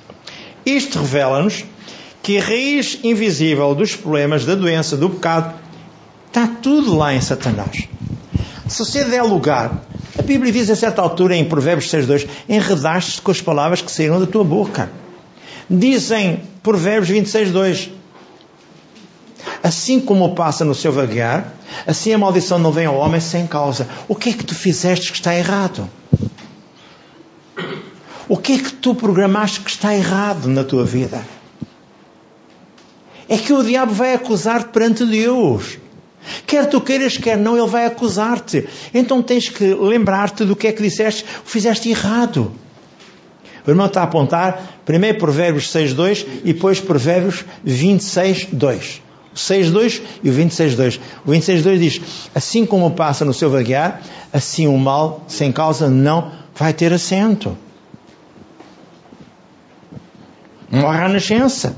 Isto 0.65 1.01
revela-nos 1.01 1.65
que 2.23 2.39
a 2.39 2.43
raiz 2.43 3.01
invisível 3.03 3.75
dos 3.75 3.95
problemas 3.95 4.47
da 4.47 4.55
doença 4.55 4.97
do 4.97 5.11
pecado 5.11 5.53
Está 6.35 6.49
tudo 6.49 6.97
lá 6.97 7.15
em 7.15 7.21
Satanás. 7.21 7.87
Se 8.67 8.79
você 8.79 9.05
der 9.05 9.23
lugar, 9.23 9.85
a 10.19 10.23
Bíblia 10.23 10.51
diz 10.51 10.71
a 10.71 10.77
certa 10.77 11.03
altura 11.03 11.37
em 11.37 11.45
Provérbios 11.45 11.91
6.2, 11.91 12.27
enredaste 12.49 13.21
com 13.21 13.31
as 13.31 13.41
palavras 13.41 13.83
que 13.83 13.91
saíram 13.91 14.19
da 14.19 14.27
tua 14.27 14.43
boca. 14.43 14.91
Dizem 15.69 16.43
Provérbios 16.63 17.11
26.2, 17.11 17.91
assim 19.63 20.01
como 20.01 20.35
passa 20.35 20.65
no 20.65 20.75
seu 20.75 20.93
vaguear, 20.93 21.53
assim 21.87 22.15
a 22.15 22.19
maldição 22.19 22.59
não 22.59 22.73
vem 22.73 22.87
ao 22.87 22.97
homem 22.97 23.21
sem 23.21 23.47
causa. 23.47 23.87
O 24.09 24.15
que 24.15 24.31
é 24.31 24.33
que 24.33 24.45
tu 24.45 24.55
fizeste 24.55 25.13
que 25.13 25.19
está 25.19 25.35
errado? 25.35 25.89
O 28.27 28.39
que 28.39 28.55
é 28.55 28.59
que 28.59 28.73
tu 28.73 28.95
programaste 28.95 29.61
que 29.61 29.71
está 29.71 29.95
errado 29.95 30.49
na 30.49 30.65
tua 30.65 30.85
vida? 30.85 31.23
É 33.29 33.37
que 33.37 33.53
o 33.53 33.63
diabo 33.63 33.93
vai 33.93 34.15
acusar-te 34.15 34.69
perante 34.69 35.05
Deus. 35.05 35.84
Quer 36.47 36.67
tu 36.67 36.81
queiras, 36.81 37.17
quer 37.17 37.37
não, 37.37 37.57
ele 37.57 37.67
vai 37.67 37.87
acusar-te. 37.87 38.67
Então 38.93 39.23
tens 39.23 39.49
que 39.49 39.75
lembrar-te 39.75 40.45
do 40.45 40.57
que 40.57 40.67
é 40.67 40.73
que 40.73 40.83
disseste, 40.83 41.25
o 41.45 41.49
fizeste 41.49 41.89
errado. 41.89 42.53
O 43.67 43.71
irmão 43.71 43.87
está 43.87 44.01
a 44.01 44.05
apontar 44.05 44.81
primeiro 44.85 45.19
Provérbios 45.19 45.73
6.2 45.73 46.27
e 46.45 46.53
depois 46.53 46.81
Provérbios 46.81 47.45
26.2. 47.67 49.01
O 49.33 49.37
6.2 49.37 50.03
e 50.23 50.31
o 50.31 50.33
26.2. 50.33 51.01
O 51.27 51.31
26.2 51.31 51.79
diz, 51.79 52.01
assim 52.35 52.67
como 52.67 52.91
passa 52.93 53.25
no 53.25 53.33
seu 53.35 53.51
vaguear, 53.51 54.01
assim 54.33 54.67
o 54.67 54.77
mal, 54.77 55.25
sem 55.27 55.51
causa, 55.51 55.89
não 55.89 56.31
vai 56.55 56.73
ter 56.73 56.93
assento. 56.93 57.57
Morre 60.71 61.05
a 61.05 61.09
nascença. 61.09 61.75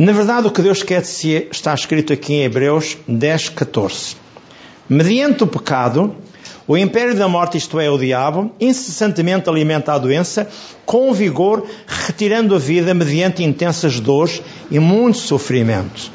Na 0.00 0.12
verdade, 0.12 0.46
o 0.46 0.50
que 0.50 0.62
Deus 0.62 0.82
quer 0.82 1.02
de 1.02 1.08
si 1.08 1.46
está 1.50 1.74
escrito 1.74 2.10
aqui 2.10 2.32
em 2.32 2.44
Hebreus 2.44 2.96
10, 3.06 3.50
14. 3.50 4.16
Mediante 4.88 5.44
o 5.44 5.46
pecado, 5.46 6.16
o 6.66 6.74
império 6.74 7.14
da 7.14 7.28
morte, 7.28 7.58
isto 7.58 7.78
é, 7.78 7.90
o 7.90 7.98
diabo, 7.98 8.50
incessantemente 8.58 9.50
alimenta 9.50 9.92
a 9.92 9.98
doença, 9.98 10.48
com 10.86 11.12
vigor, 11.12 11.66
retirando 11.86 12.54
a 12.54 12.58
vida 12.58 12.94
mediante 12.94 13.44
intensas 13.44 14.00
dores 14.00 14.40
e 14.70 14.78
muito 14.78 15.18
sofrimento. 15.18 16.10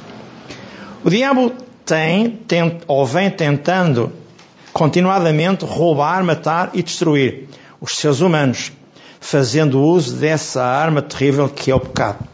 O 1.03 1.09
diabo 1.11 1.51
tem, 1.85 2.39
tem 2.47 2.79
ou 2.87 3.05
vem 3.05 3.29
tentando 3.29 4.11
continuadamente 4.73 5.63
roubar, 5.63 6.23
matar 6.23 6.71
e 6.73 6.81
destruir 6.81 7.49
os 7.79 7.95
seres 7.95 8.19
humanos, 8.19 8.71
fazendo 9.19 9.79
uso 9.79 10.15
dessa 10.15 10.63
arma 10.63 11.03
terrível 11.03 11.47
que 11.47 11.69
é 11.69 11.75
o 11.75 11.79
pecado. 11.79 12.27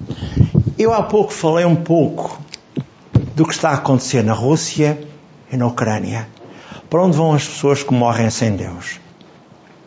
Eu 0.82 0.92
há 0.96 1.04
pouco 1.04 1.32
falei 1.32 1.64
um 1.64 1.76
pouco 1.76 2.42
do 3.36 3.46
que 3.46 3.54
está 3.54 3.70
a 3.70 3.76
acontecer 3.76 4.24
na 4.24 4.34
Rússia 4.34 5.00
e 5.52 5.56
na 5.56 5.68
Ucrânia. 5.68 6.28
Para 6.90 7.04
onde 7.04 7.16
vão 7.16 7.34
as 7.34 7.48
pessoas 7.48 7.84
que 7.84 7.94
morrem 7.94 8.32
sem 8.32 8.56
Deus? 8.56 9.00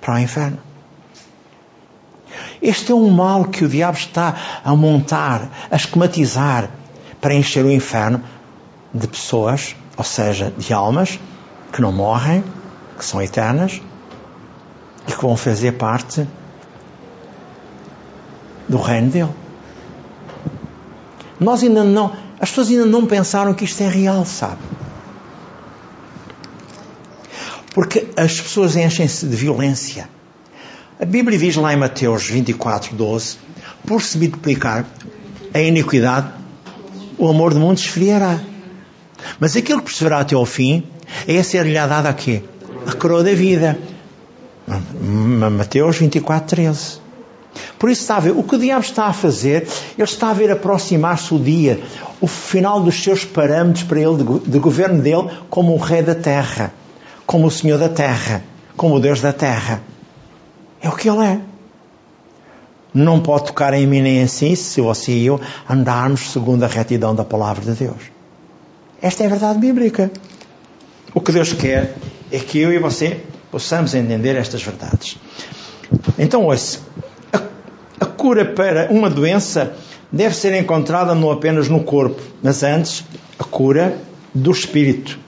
Para 0.00 0.14
o 0.14 0.18
inferno. 0.20 0.58
Este 2.62 2.92
é 2.92 2.94
um 2.94 3.10
mal 3.10 3.46
que 3.46 3.64
o 3.64 3.68
diabo 3.68 3.98
está 3.98 4.36
a 4.64 4.76
montar, 4.76 5.50
a 5.68 5.74
esquematizar 5.74 6.70
para 7.20 7.34
encher 7.34 7.64
o 7.64 7.72
inferno 7.72 8.22
de 8.94 9.08
pessoas, 9.08 9.74
ou 9.96 10.04
seja, 10.04 10.52
de 10.56 10.72
almas 10.72 11.18
que 11.72 11.82
não 11.82 11.90
morrem, 11.90 12.44
que 12.96 13.04
são 13.04 13.20
eternas 13.20 13.82
e 15.08 15.12
que 15.12 15.20
vão 15.20 15.36
fazer 15.36 15.72
parte 15.72 16.24
do 18.68 18.76
reino 18.76 19.10
dele. 19.10 19.43
Nós 21.40 21.62
ainda 21.62 21.82
não, 21.82 22.12
as 22.40 22.50
pessoas 22.50 22.68
ainda 22.68 22.86
não 22.86 23.06
pensaram 23.06 23.54
que 23.54 23.64
isto 23.64 23.82
é 23.82 23.88
real, 23.88 24.24
sabe? 24.24 24.58
Porque 27.74 28.08
as 28.16 28.40
pessoas 28.40 28.76
enchem-se 28.76 29.26
de 29.26 29.34
violência. 29.34 30.08
A 31.00 31.04
Bíblia 31.04 31.36
diz 31.36 31.56
lá 31.56 31.72
em 31.72 31.76
Mateus 31.76 32.26
24, 32.26 32.94
12: 32.94 33.36
Por 33.84 34.00
se 34.00 34.16
multiplicar 34.16 34.86
a 35.52 35.60
iniquidade, 35.60 36.28
o 37.18 37.28
amor 37.28 37.52
do 37.52 37.60
mundo 37.60 37.78
esfriará. 37.78 38.40
Mas 39.40 39.56
aquilo 39.56 39.80
que 39.80 39.86
perseverar 39.86 40.20
até 40.20 40.34
ao 40.36 40.46
fim, 40.46 40.86
é 41.26 41.42
ser-lhe 41.42 41.74
dada 41.74 42.08
a 42.08 42.12
quê? 42.14 42.42
A 42.86 42.92
coroa 42.92 43.24
da 43.24 43.34
vida. 43.34 43.78
Mateus 45.50 45.98
24, 45.98 46.56
13. 46.56 47.03
Por 47.78 47.90
isso 47.90 48.02
está 48.02 48.16
a 48.16 48.20
ver, 48.20 48.32
o 48.32 48.42
que 48.42 48.56
o 48.56 48.58
diabo 48.58 48.84
está 48.84 49.06
a 49.06 49.12
fazer, 49.12 49.68
ele 49.96 50.02
está 50.02 50.30
a 50.30 50.32
ver 50.32 50.50
aproximar-se 50.50 51.34
o 51.34 51.38
dia, 51.38 51.80
o 52.20 52.26
final 52.26 52.80
dos 52.80 53.02
seus 53.02 53.24
parâmetros 53.24 53.84
para 53.84 54.00
ele, 54.00 54.16
de, 54.16 54.50
de 54.50 54.58
governo 54.58 55.00
dele, 55.02 55.30
como 55.50 55.74
o 55.74 55.78
rei 55.78 56.02
da 56.02 56.14
terra, 56.14 56.72
como 57.26 57.46
o 57.46 57.50
senhor 57.50 57.78
da 57.78 57.88
terra, 57.88 58.42
como 58.76 58.96
o 58.96 59.00
Deus 59.00 59.20
da 59.20 59.32
terra. 59.32 59.82
É 60.80 60.88
o 60.88 60.92
que 60.92 61.08
ele 61.08 61.24
é. 61.24 61.40
Não 62.92 63.20
pode 63.20 63.46
tocar 63.46 63.74
em 63.74 63.86
mim 63.86 64.02
nem 64.02 64.22
assim 64.22 64.54
se 64.54 64.80
você 64.80 65.12
e 65.12 65.26
eu 65.26 65.40
andarmos 65.68 66.30
segundo 66.30 66.62
a 66.62 66.68
retidão 66.68 67.14
da 67.14 67.24
palavra 67.24 67.64
de 67.64 67.72
Deus. 67.72 68.02
Esta 69.02 69.24
é 69.24 69.26
a 69.26 69.30
verdade 69.30 69.58
bíblica. 69.58 70.10
O 71.12 71.20
que 71.20 71.32
Deus 71.32 71.52
quer 71.52 71.96
é 72.30 72.38
que 72.38 72.58
eu 72.58 72.72
e 72.72 72.78
você 72.78 73.20
possamos 73.50 73.94
entender 73.94 74.36
estas 74.36 74.62
verdades. 74.62 75.18
Então, 76.18 76.44
ouça, 76.44 76.80
cura 78.24 78.46
para 78.46 78.90
uma 78.90 79.10
doença 79.10 79.74
deve 80.10 80.34
ser 80.34 80.58
encontrada 80.58 81.14
não 81.14 81.30
apenas 81.30 81.68
no 81.68 81.84
corpo, 81.84 82.18
mas 82.42 82.62
antes 82.62 83.04
a 83.38 83.44
cura 83.44 83.98
do 84.34 84.50
espírito, 84.50 85.18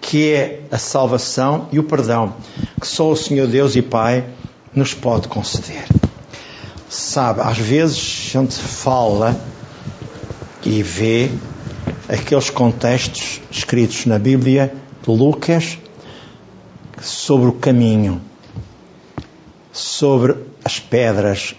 que 0.00 0.32
é 0.32 0.60
a 0.70 0.78
salvação 0.78 1.68
e 1.70 1.78
o 1.78 1.82
perdão 1.82 2.32
que 2.80 2.86
só 2.86 3.10
o 3.10 3.16
Senhor 3.16 3.46
Deus 3.46 3.76
e 3.76 3.82
Pai 3.82 4.24
nos 4.74 4.94
pode 4.94 5.28
conceder. 5.28 5.84
Sabe, 6.88 7.42
às 7.42 7.58
vezes 7.58 8.30
a 8.34 8.40
gente 8.40 8.54
fala 8.54 9.38
e 10.64 10.82
vê 10.82 11.30
aqueles 12.08 12.48
contextos 12.48 13.42
escritos 13.50 14.06
na 14.06 14.18
Bíblia 14.18 14.72
de 15.02 15.10
Lucas 15.10 15.78
sobre 16.98 17.50
o 17.50 17.52
caminho, 17.52 18.22
sobre 19.70 20.34
as 20.64 20.80
pedras, 20.80 21.54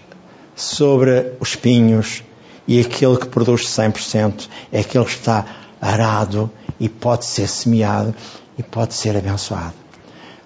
sobre 0.60 1.32
os 1.40 1.56
pinhos 1.56 2.22
e 2.66 2.80
aquele 2.80 3.16
que 3.16 3.26
produz 3.26 3.66
100% 3.66 4.48
é 4.70 4.80
aquele 4.80 5.04
que 5.04 5.10
está 5.10 5.44
arado 5.80 6.50
e 6.78 6.88
pode 6.88 7.24
ser 7.24 7.48
semeado 7.48 8.14
e 8.58 8.62
pode 8.62 8.94
ser 8.94 9.16
abençoado. 9.16 9.74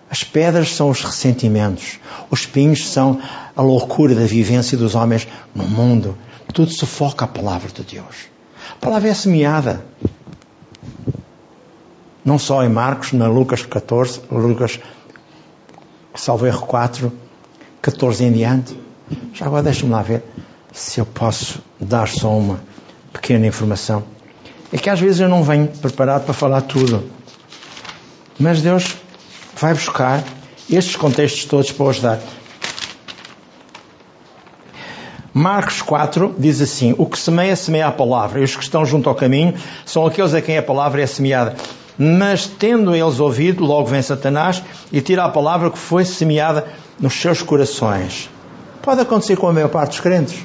As 0.09 0.22
pedras 0.22 0.70
são 0.74 0.90
os 0.90 1.03
ressentimentos, 1.03 1.98
os 2.31 2.46
pinhos 2.46 2.88
são 2.88 3.20
a 3.57 3.61
loucura 3.61 4.14
da 4.14 4.24
vivência 4.24 4.79
dos 4.79 4.94
homens 4.94 5.27
no 5.55 5.64
mundo. 5.64 6.16
Tudo 6.53 6.70
sufoca 6.70 7.24
a 7.24 7.29
palavra 7.29 7.68
de 7.68 7.83
Deus. 7.83 8.29
A 8.70 8.77
palavra 8.77 9.09
é 9.09 9.14
semeada. 9.14 9.85
Não 12.24 12.38
só 12.38 12.62
em 12.62 12.68
Marcos, 12.68 13.12
na 13.12 13.27
Lucas 13.27 13.66
14, 13.66 14.22
Lucas, 14.31 14.79
salvo 16.14 16.46
erro 16.46 16.64
4, 16.64 17.12
14 17.83 18.24
em 18.24 18.33
diante. 18.33 18.79
Já 19.33 19.47
agora 19.47 19.62
deixa-me 19.62 19.93
lá 19.93 20.03
ver 20.03 20.23
se 20.73 21.01
eu 21.01 21.07
posso 21.07 21.61
dar 21.81 22.09
só 22.09 22.37
uma 22.37 22.61
pequena 23.12 23.47
informação. 23.47 24.03
É 24.73 24.79
que 24.79 24.90
às 24.90 24.99
vezes 24.99 25.21
eu 25.21 25.29
não 25.29 25.43
venho 25.43 25.69
preparado 25.69 26.25
para 26.25 26.35
falar 26.35 26.62
tudo. 26.62 27.05
Mas 28.38 28.61
Deus 28.61 28.97
vai 29.57 29.73
buscar 29.73 30.25
estes 30.71 30.97
contextos 30.97 31.45
todos 31.45 31.71
para 31.71 31.87
os 31.87 32.01
dar. 32.01 32.21
Marcos 35.33 35.83
4 35.83 36.35
diz 36.38 36.61
assim: 36.61 36.95
O 36.97 37.07
que 37.07 37.19
semeia, 37.19 37.57
semeia 37.57 37.88
a 37.88 37.93
palavra, 37.93 38.40
e 38.40 38.45
os 38.45 38.57
que 38.57 38.62
estão 38.62 38.85
junto 38.85 39.09
ao 39.09 39.14
caminho 39.14 39.55
são 39.85 40.07
aqueles 40.07 40.35
a 40.35 40.40
quem 40.40 40.59
a 40.59 40.62
palavra 40.62 41.03
é 41.03 41.07
semeada. 41.07 41.57
Mas 41.97 42.47
tendo 42.47 42.95
eles 42.95 43.21
ouvido, 43.21 43.64
logo 43.64 43.87
vem 43.87 44.03
Satanás 44.03 44.62
e 44.93 45.01
tira 45.01 45.25
a 45.25 45.29
palavra 45.29 45.71
que 45.71 45.79
foi 45.79 46.05
semeada 46.05 46.67
nos 46.99 47.14
seus 47.14 47.43
corações. 47.43 48.29
Pode 48.85 49.01
acontecer 49.01 49.37
com 49.37 49.49
a 49.49 49.53
maior 49.53 49.70
parte 49.70 49.92
dos 49.92 50.01
crentes. 50.01 50.44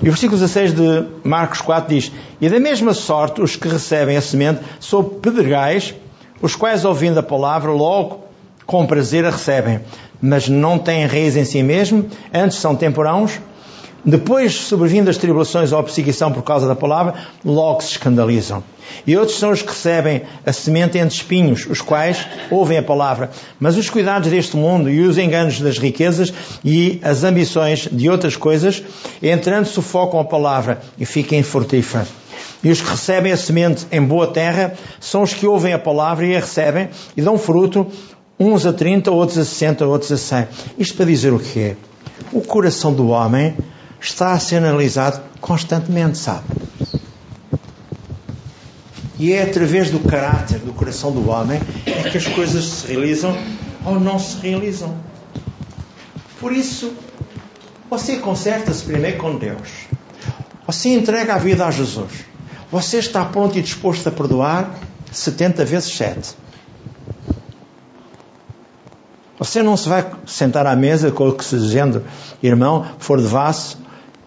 E 0.00 0.08
o 0.08 0.12
versículo 0.12 0.38
16 0.38 0.74
de 0.74 1.06
Marcos 1.24 1.62
4 1.62 1.88
diz: 1.88 2.12
E 2.38 2.50
da 2.50 2.60
mesma 2.60 2.92
sorte 2.92 3.40
os 3.40 3.56
que 3.56 3.66
recebem 3.66 4.14
a 4.14 4.20
semente 4.20 4.60
são 4.78 5.02
pedregais, 5.02 5.94
os 6.42 6.54
quais, 6.54 6.84
ouvindo 6.84 7.18
a 7.18 7.22
palavra, 7.22 7.72
logo 7.72 8.24
com 8.66 8.86
prazer 8.86 9.24
a 9.24 9.30
recebem, 9.30 9.80
mas 10.20 10.50
não 10.50 10.78
têm 10.78 11.06
raiz 11.06 11.34
em 11.34 11.46
si 11.46 11.62
mesmo, 11.62 12.06
antes 12.32 12.58
são 12.58 12.76
temporãos, 12.76 13.40
depois, 14.04 14.54
sobrevindo 14.54 15.10
as 15.10 15.16
tribulações 15.16 15.72
ou 15.72 15.78
a 15.78 15.82
perseguição 15.82 16.32
por 16.32 16.42
causa 16.42 16.68
da 16.68 16.76
palavra, 16.76 17.14
logo 17.44 17.82
se 17.82 17.92
escandalizam. 17.92 18.62
E 19.06 19.16
outros 19.16 19.38
são 19.38 19.50
os 19.50 19.60
que 19.60 19.68
recebem 19.68 20.22
a 20.46 20.52
semente 20.52 20.98
entre 20.98 21.14
espinhos, 21.14 21.66
os 21.68 21.80
quais 21.80 22.26
ouvem 22.50 22.78
a 22.78 22.82
palavra, 22.82 23.30
mas 23.58 23.76
os 23.76 23.90
cuidados 23.90 24.30
deste 24.30 24.56
mundo 24.56 24.88
e 24.88 25.00
os 25.00 25.18
enganos 25.18 25.60
das 25.60 25.78
riquezas 25.78 26.32
e 26.64 27.00
as 27.02 27.24
ambições 27.24 27.88
de 27.90 28.08
outras 28.08 28.36
coisas, 28.36 28.82
entrando, 29.22 29.66
sufocam 29.66 30.20
a 30.20 30.24
palavra 30.24 30.80
e 30.98 31.04
ficam 31.04 31.38
infrutíferas. 31.38 32.08
E 32.62 32.70
os 32.70 32.80
que 32.80 32.90
recebem 32.90 33.32
a 33.32 33.36
semente 33.36 33.86
em 33.92 34.02
boa 34.02 34.28
terra 34.28 34.74
são 35.00 35.22
os 35.22 35.34
que 35.34 35.46
ouvem 35.46 35.72
a 35.72 35.78
palavra 35.78 36.26
e 36.26 36.36
a 36.36 36.40
recebem 36.40 36.88
e 37.16 37.22
dão 37.22 37.36
fruto, 37.36 37.86
uns 38.38 38.64
a 38.64 38.72
30, 38.72 39.10
outros 39.10 39.38
a 39.38 39.44
60, 39.44 39.86
outros 39.86 40.12
a 40.12 40.16
100. 40.16 40.48
Isto 40.78 40.96
para 40.96 41.06
dizer 41.06 41.32
o 41.32 41.38
quê? 41.38 41.76
O 42.32 42.40
coração 42.40 42.92
do 42.92 43.08
homem 43.08 43.54
está 44.00 44.32
a 44.32 44.38
ser 44.38 44.56
analisado 44.56 45.20
constantemente, 45.40 46.18
sabe? 46.18 46.44
E 49.18 49.32
é 49.32 49.42
através 49.42 49.90
do 49.90 49.98
caráter, 49.98 50.60
do 50.60 50.72
coração 50.72 51.10
do 51.10 51.28
homem, 51.28 51.60
é 51.86 52.08
que 52.08 52.18
as 52.18 52.28
coisas 52.28 52.64
se 52.64 52.86
realizam 52.86 53.36
ou 53.84 53.98
não 53.98 54.18
se 54.18 54.36
realizam. 54.36 54.96
Por 56.38 56.52
isso, 56.52 56.92
você 57.90 58.18
conserta-se 58.18 58.84
primeiro 58.84 59.18
com 59.18 59.36
Deus. 59.36 59.88
Você 60.66 60.90
entrega 60.90 61.34
a 61.34 61.38
vida 61.38 61.66
a 61.66 61.70
Jesus. 61.70 62.12
Você 62.70 62.98
está 62.98 63.24
pronto 63.24 63.58
e 63.58 63.62
disposto 63.62 64.06
a 64.08 64.12
perdoar 64.12 64.72
70 65.10 65.64
vezes 65.64 65.96
7. 65.96 66.36
Você 69.38 69.62
não 69.62 69.76
se 69.76 69.88
vai 69.88 70.08
sentar 70.26 70.66
à 70.66 70.76
mesa 70.76 71.10
com 71.10 71.28
o 71.28 71.32
que 71.32 71.44
se 71.44 71.56
dizendo, 71.56 72.04
irmão, 72.42 72.86
for 72.98 73.18
de 73.20 73.26
vaso 73.26 73.78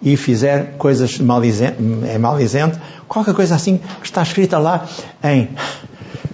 e 0.02 0.18
fizer 0.18 0.78
coisas 0.78 1.20
maldizente, 1.20 2.78
é 2.78 2.80
qualquer 3.08 3.34
coisa 3.34 3.56
assim 3.56 3.78
que 3.78 4.06
está 4.06 4.24
escrita 4.24 4.58
lá 4.58 4.88
em 5.24 5.50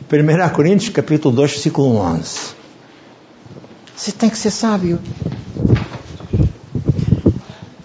1 0.10 0.54
Coríntios 0.54 0.90
capítulo 0.90 1.36
2, 1.36 1.52
versículo 1.52 1.98
11. 1.98 2.56
Você 3.96 4.12
tem 4.12 4.30
que 4.30 4.38
ser 4.38 4.52
sábio. 4.52 5.00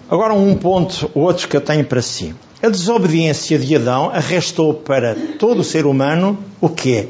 Agora 0.09 0.33
um 0.33 0.55
ponto, 0.55 1.09
outro 1.13 1.47
que 1.47 1.57
eu 1.57 1.61
tenho 1.61 1.83
para 1.83 2.01
si. 2.01 2.35
A 2.61 2.69
desobediência 2.69 3.59
de 3.59 3.75
Adão 3.75 4.09
arrastou 4.09 4.73
para 4.73 5.15
todo 5.37 5.59
o 5.59 5.63
ser 5.63 5.85
humano 5.85 6.37
o 6.61 6.69
quê? 6.69 7.09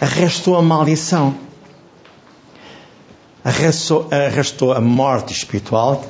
Arrastou 0.00 0.56
a 0.56 0.62
maldição. 0.62 1.34
Arrastou, 3.44 4.08
arrastou 4.10 4.72
a 4.72 4.80
morte 4.80 5.32
espiritual, 5.32 6.04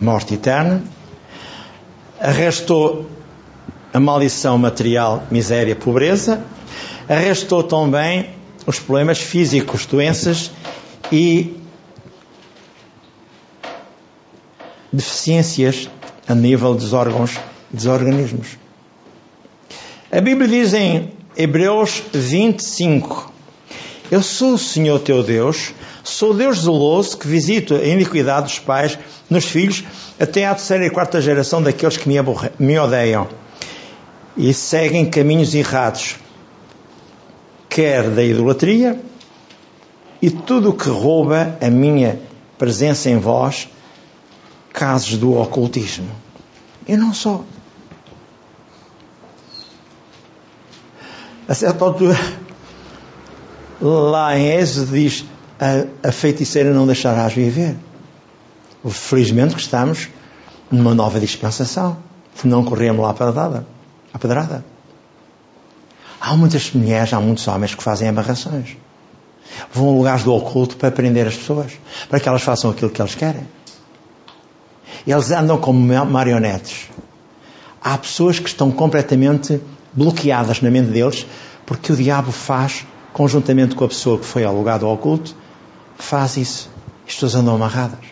morte 0.00 0.34
eterna. 0.34 0.82
Arrastou 2.24 3.04
a 3.92 4.00
maldição 4.00 4.56
material, 4.56 5.24
miséria, 5.30 5.76
pobreza. 5.76 6.42
Arrastou 7.06 7.62
também 7.62 8.30
os 8.66 8.78
problemas 8.78 9.18
físicos, 9.18 9.84
doenças 9.84 10.50
e 11.12 11.54
deficiências 14.90 15.90
a 16.26 16.34
nível 16.34 16.74
dos 16.74 16.94
órgãos 16.94 17.38
dos 17.70 17.84
organismos. 17.84 18.56
A 20.10 20.18
Bíblia 20.18 20.48
diz 20.48 20.72
em 20.72 21.12
Hebreus 21.36 22.04
25: 22.10 23.30
Eu 24.10 24.22
sou 24.22 24.54
o 24.54 24.58
Senhor 24.58 24.98
teu 24.98 25.22
Deus, 25.22 25.74
sou 26.04 26.34
Deus 26.34 26.60
zeloso 26.60 27.16
que 27.16 27.26
visito 27.26 27.74
a 27.74 27.84
iniquidade 27.84 28.46
dos 28.46 28.58
pais 28.58 28.98
nos 29.28 29.46
filhos 29.46 29.82
até 30.20 30.46
à 30.46 30.54
terceira 30.54 30.86
e 30.86 30.90
quarta 30.90 31.20
geração 31.20 31.62
daqueles 31.62 31.96
que 31.96 32.08
me, 32.08 32.16
me 32.58 32.78
odeiam 32.78 33.26
e 34.36 34.52
seguem 34.52 35.08
caminhos 35.08 35.54
errados, 35.54 36.16
quer 37.68 38.10
da 38.10 38.22
idolatria 38.22 39.00
e 40.20 40.30
tudo 40.30 40.70
o 40.70 40.74
que 40.74 40.88
rouba 40.88 41.56
a 41.60 41.70
minha 41.70 42.20
presença 42.58 43.08
em 43.10 43.18
vós, 43.18 43.68
casos 44.72 45.16
do 45.18 45.38
ocultismo. 45.38 46.10
Eu 46.86 46.98
não 46.98 47.14
sou. 47.14 47.44
A 51.48 51.54
certa 51.54 51.84
altura, 51.84 52.18
lá 53.80 54.36
em 54.38 54.48
Êxodo 54.48 54.92
diz: 54.92 55.24
a, 55.60 56.08
a 56.08 56.12
feiticeira 56.12 56.72
não 56.72 56.86
deixarás 56.86 57.32
viver. 57.32 57.76
Felizmente 58.88 59.54
que 59.54 59.60
estamos 59.60 60.08
numa 60.70 60.94
nova 60.94 61.18
dispensação. 61.20 61.96
Se 62.34 62.46
não 62.46 62.64
corremos 62.64 63.02
lá 63.02 63.14
para. 63.14 63.64
A 64.12 64.18
pedrada. 64.18 64.64
Há 66.20 66.36
muitas 66.36 66.72
mulheres, 66.72 67.12
há 67.12 67.20
muitos 67.20 67.46
homens 67.48 67.74
que 67.74 67.82
fazem 67.82 68.08
amarrações. 68.08 68.76
Vão 69.72 69.88
a 69.88 69.92
lugares 69.92 70.24
do 70.24 70.32
oculto 70.32 70.76
para 70.76 70.90
prender 70.90 71.26
as 71.26 71.36
pessoas, 71.36 71.72
para 72.08 72.18
que 72.18 72.28
elas 72.28 72.42
façam 72.42 72.70
aquilo 72.70 72.90
que 72.90 73.02
eles 73.02 73.14
querem. 73.14 73.46
Eles 75.06 75.30
andam 75.30 75.58
como 75.58 75.80
marionetes. 76.06 76.88
Há 77.82 77.98
pessoas 77.98 78.38
que 78.38 78.48
estão 78.48 78.70
completamente 78.70 79.60
bloqueadas 79.92 80.62
na 80.62 80.70
mente 80.70 80.90
deles, 80.90 81.26
porque 81.66 81.92
o 81.92 81.96
diabo 81.96 82.32
faz, 82.32 82.86
conjuntamente 83.12 83.74
com 83.74 83.84
a 83.84 83.88
pessoa 83.88 84.18
que 84.18 84.24
foi 84.24 84.44
ao 84.44 84.54
lugar 84.54 84.78
do 84.78 84.88
oculto, 84.88 85.36
faz 85.96 86.36
isso. 86.36 86.70
As 87.06 87.14
pessoas 87.14 87.34
andam 87.34 87.54
amarradas. 87.54 88.04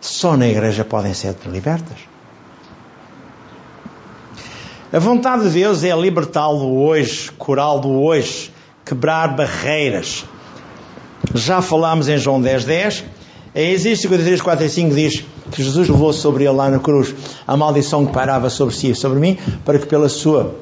Só 0.00 0.36
na 0.36 0.46
igreja 0.46 0.84
podem 0.84 1.14
ser 1.14 1.36
libertas. 1.46 1.98
A 4.92 4.98
vontade 4.98 5.44
de 5.44 5.50
Deus 5.50 5.82
é 5.82 5.94
libertá-lo 5.96 6.80
hoje, 6.80 7.30
curá-lo 7.32 8.04
hoje, 8.04 8.52
quebrar 8.84 9.34
barreiras. 9.34 10.24
Já 11.34 11.60
falámos 11.60 12.08
em 12.08 12.16
João 12.18 12.40
10, 12.40 12.64
10. 12.64 13.04
Em 13.54 13.72
Exílio 13.72 13.96
53, 13.96 14.40
4 14.40 14.64
e 14.64 14.68
5 14.68 14.94
diz 14.94 15.24
que 15.50 15.62
Jesus 15.62 15.88
levou 15.88 16.12
sobre 16.12 16.44
ele 16.44 16.52
lá 16.52 16.70
na 16.70 16.78
cruz 16.78 17.14
a 17.46 17.56
maldição 17.56 18.06
que 18.06 18.12
parava 18.12 18.48
sobre 18.48 18.74
si 18.74 18.90
e 18.90 18.94
sobre 18.94 19.18
mim, 19.18 19.38
para 19.64 19.78
que 19.78 19.86
pela 19.86 20.08
sua, 20.08 20.54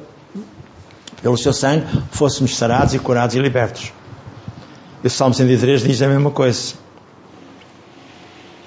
pelo 1.21 1.37
seu 1.37 1.53
sangue 1.53 1.85
fôssemos 2.09 2.55
sarados 2.55 2.93
e 2.93 2.99
curados 2.99 3.35
e 3.35 3.39
libertos. 3.39 3.91
O 5.05 5.09
Salmo 5.09 5.35
103 5.35 5.83
diz 5.83 6.01
a 6.01 6.07
mesma 6.07 6.31
coisa. 6.31 6.73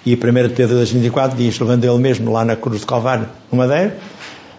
E 0.07 0.15
a 0.15 0.17
1 0.17 0.55
Pedro 0.55 0.77
2,24 0.77 1.35
diz: 1.35 1.59
levando 1.59 1.83
ele 1.83 1.99
mesmo 1.99 2.33
lá 2.33 2.45
na 2.45 2.55
cruz 2.55 2.79
de 2.79 2.87
Calvário, 2.87 3.29
no 3.51 3.59
madeiro, 3.59 3.95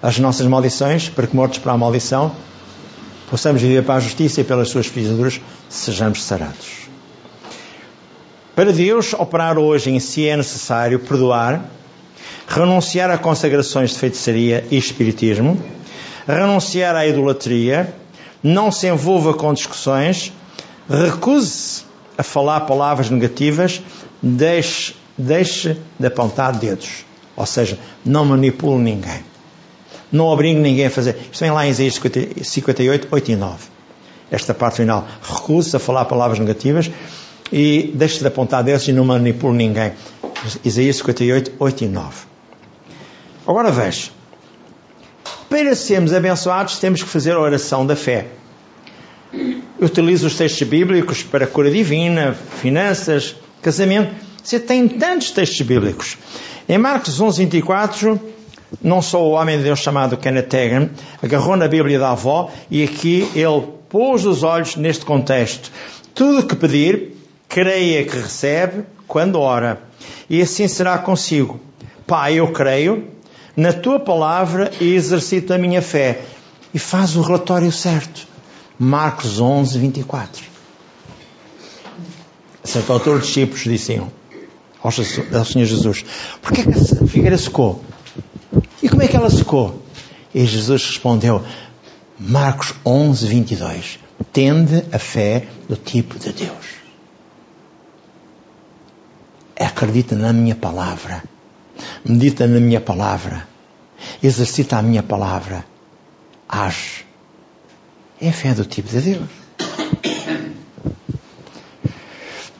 as 0.04 0.20
nossas 0.20 0.46
maldições, 0.46 1.08
para 1.08 1.26
que 1.26 1.34
mortos 1.34 1.60
para 1.60 1.72
a 1.72 1.78
maldição, 1.78 2.36
possamos 3.30 3.62
viver 3.62 3.86
para 3.86 3.96
a 3.96 4.00
justiça 4.02 4.42
e 4.42 4.44
pelas 4.44 4.68
suas 4.68 4.89
pisaduras 4.89 5.39
sejamos 5.70 6.22
sarados. 6.22 6.89
Para 8.54 8.74
Deus 8.74 9.13
operar 9.13 9.58
hoje 9.58 9.89
em 9.89 10.02
si 10.02 10.28
é 10.28 10.36
necessário 10.36 11.00
perdoar, 11.00 11.63
renunciar 12.46 13.10
a 13.10 13.18
consagrações 13.18 13.92
de 13.92 14.00
feitiçaria 14.00 14.68
e 14.70 14.78
espiritismo, 14.78 15.58
renunciar 16.28 16.98
à 16.98 17.08
idolatria, 17.08 17.94
não 18.44 18.70
se 18.70 18.86
envolva 18.86 19.34
com 19.34 19.54
discussões, 19.54 20.34
recuse 20.89 21.84
a 22.17 22.23
falar 22.23 22.62
palavras 22.62 23.10
negativas, 23.10 23.82
deixe, 24.21 24.95
deixe 25.17 25.78
de 25.97 26.08
apontar 26.08 26.58
dedos. 26.58 27.06
Ou 27.36 27.45
seja, 27.45 27.80
não 28.04 28.25
manipule 28.25 28.82
ninguém. 28.82 29.23
Não 30.12 30.25
obrigue 30.25 30.60
ninguém 30.60 30.88
a 30.88 30.89
fazer. 30.89 31.15
Isto 31.32 31.39
vem 31.39 31.52
lá 31.52 31.65
em 31.65 31.69
Isaías 31.69 31.99
58, 32.43 33.08
8 33.10 33.32
e 33.32 33.36
9. 33.36 33.56
Esta 34.32 34.54
parte 34.54 34.78
final. 34.78 35.08
Recuse 35.21 35.75
a 35.75 35.80
falar 35.80 36.06
palavras 36.06 36.39
negativas 36.39 36.91
e 37.52 37.91
deixe 37.93 38.19
de 38.19 38.28
apontar 38.28 38.63
dedos 38.63 38.88
e 38.88 38.91
não 38.91 39.06
manipule 39.06 39.56
ninguém. 39.56 39.93
Isaías 40.65 40.97
58, 40.97 41.54
8 41.60 41.84
e 41.84 41.88
9. 41.88 42.10
Agora 43.47 43.71
veja. 43.71 44.10
Para 45.49 45.75
sermos 45.75 46.13
abençoados, 46.13 46.78
temos 46.78 47.02
que 47.02 47.10
fazer 47.10 47.32
a 47.32 47.39
oração 47.39 47.86
da 47.86 47.95
fé. 47.95 48.28
Eu 49.32 49.86
utilizo 49.86 50.28
os 50.28 50.36
textos 50.36 50.68
bíblicos 50.68 51.24
para 51.24 51.46
cura 51.46 51.70
divina, 51.70 52.34
finanças, 52.34 53.36
casamento. 53.62 54.13
Você 54.44 54.60
tem 54.60 54.88
tantos 54.88 55.32
textos 55.32 55.62
bíblicos. 55.62 56.18
Em 56.68 56.78
Marcos 56.78 57.20
11, 57.20 57.46
24, 57.46 58.20
não 58.82 59.02
só 59.02 59.24
o 59.24 59.32
homem 59.32 59.58
de 59.58 59.63
Deus 59.63 59.80
chamado 59.80 60.18
Kenneth 60.18 60.50
Hagan 60.54 60.89
agarrou 61.22 61.56
na 61.56 61.68
Bíblia 61.68 62.00
da 62.00 62.12
avó 62.12 62.52
e 62.70 62.84
aqui 62.84 63.30
ele 63.36 63.68
pôs 63.89 64.26
os 64.26 64.44
olhos 64.44 64.76
neste 64.76 65.06
contexto. 65.06 65.72
Tudo 66.13 66.39
o 66.39 66.46
que 66.46 66.56
pedir, 66.56 67.15
creia 67.48 68.04
que 68.06 68.15
recebe 68.15 68.84
quando 69.08 69.39
ora, 69.39 69.82
e 70.30 70.42
assim 70.42 70.68
será 70.68 70.98
consigo. 70.98 71.60
Pai, 72.06 72.36
eu 72.36 72.52
creio 72.52 73.08
na 73.56 73.74
tua 73.74 74.00
palavra 74.00 74.72
e 74.80 74.94
exercito 74.94 75.54
a 75.54 75.58
minha 75.58 75.82
fé. 75.82 76.22
E 76.74 76.78
faz 76.78 77.15
o 77.15 77.22
relatório 77.22 77.72
certo. 77.72 78.28
Marcos 78.80 79.39
11, 79.39 79.78
24. 79.78 80.46
A 82.63 82.68
certa 82.68 82.94
altura, 82.94 83.18
os 83.18 83.28
discípulos 83.28 83.63
diziam 83.63 84.12
ao 84.82 84.92
Senhor 84.92 85.65
Jesus: 85.65 86.06
Porquê 86.42 86.63
que 86.63 86.70
a 86.70 87.08
figueira 87.08 87.38
secou? 87.38 87.84
E 88.82 88.88
como 88.88 89.04
é 89.04 89.08
que 89.08 89.15
ela 89.15 89.30
secou? 89.30 89.84
E 90.34 90.46
Jesus 90.46 90.86
respondeu: 90.86 91.44
Marcos 92.18 92.74
11, 92.86 93.28
22. 93.28 94.00
Tende 94.32 94.86
a 94.92 95.00
fé 95.00 95.48
do 95.68 95.76
tipo 95.76 96.18
de 96.18 96.32
Deus 96.32 96.80
acredita 99.60 100.15
na 100.15 100.32
minha 100.32 100.56
palavra, 100.56 101.24
medita 102.04 102.48
na 102.48 102.60
minha 102.60 102.80
palavra, 102.80 103.48
exercita 104.24 104.78
a 104.78 104.82
minha 104.82 105.04
palavra, 105.04 105.65
age. 106.48 107.09
É 108.21 108.29
a 108.29 108.34
fé 108.34 108.53
do 108.53 108.65
tipo 108.65 108.89
de 108.89 108.99
Deus. 108.99 109.29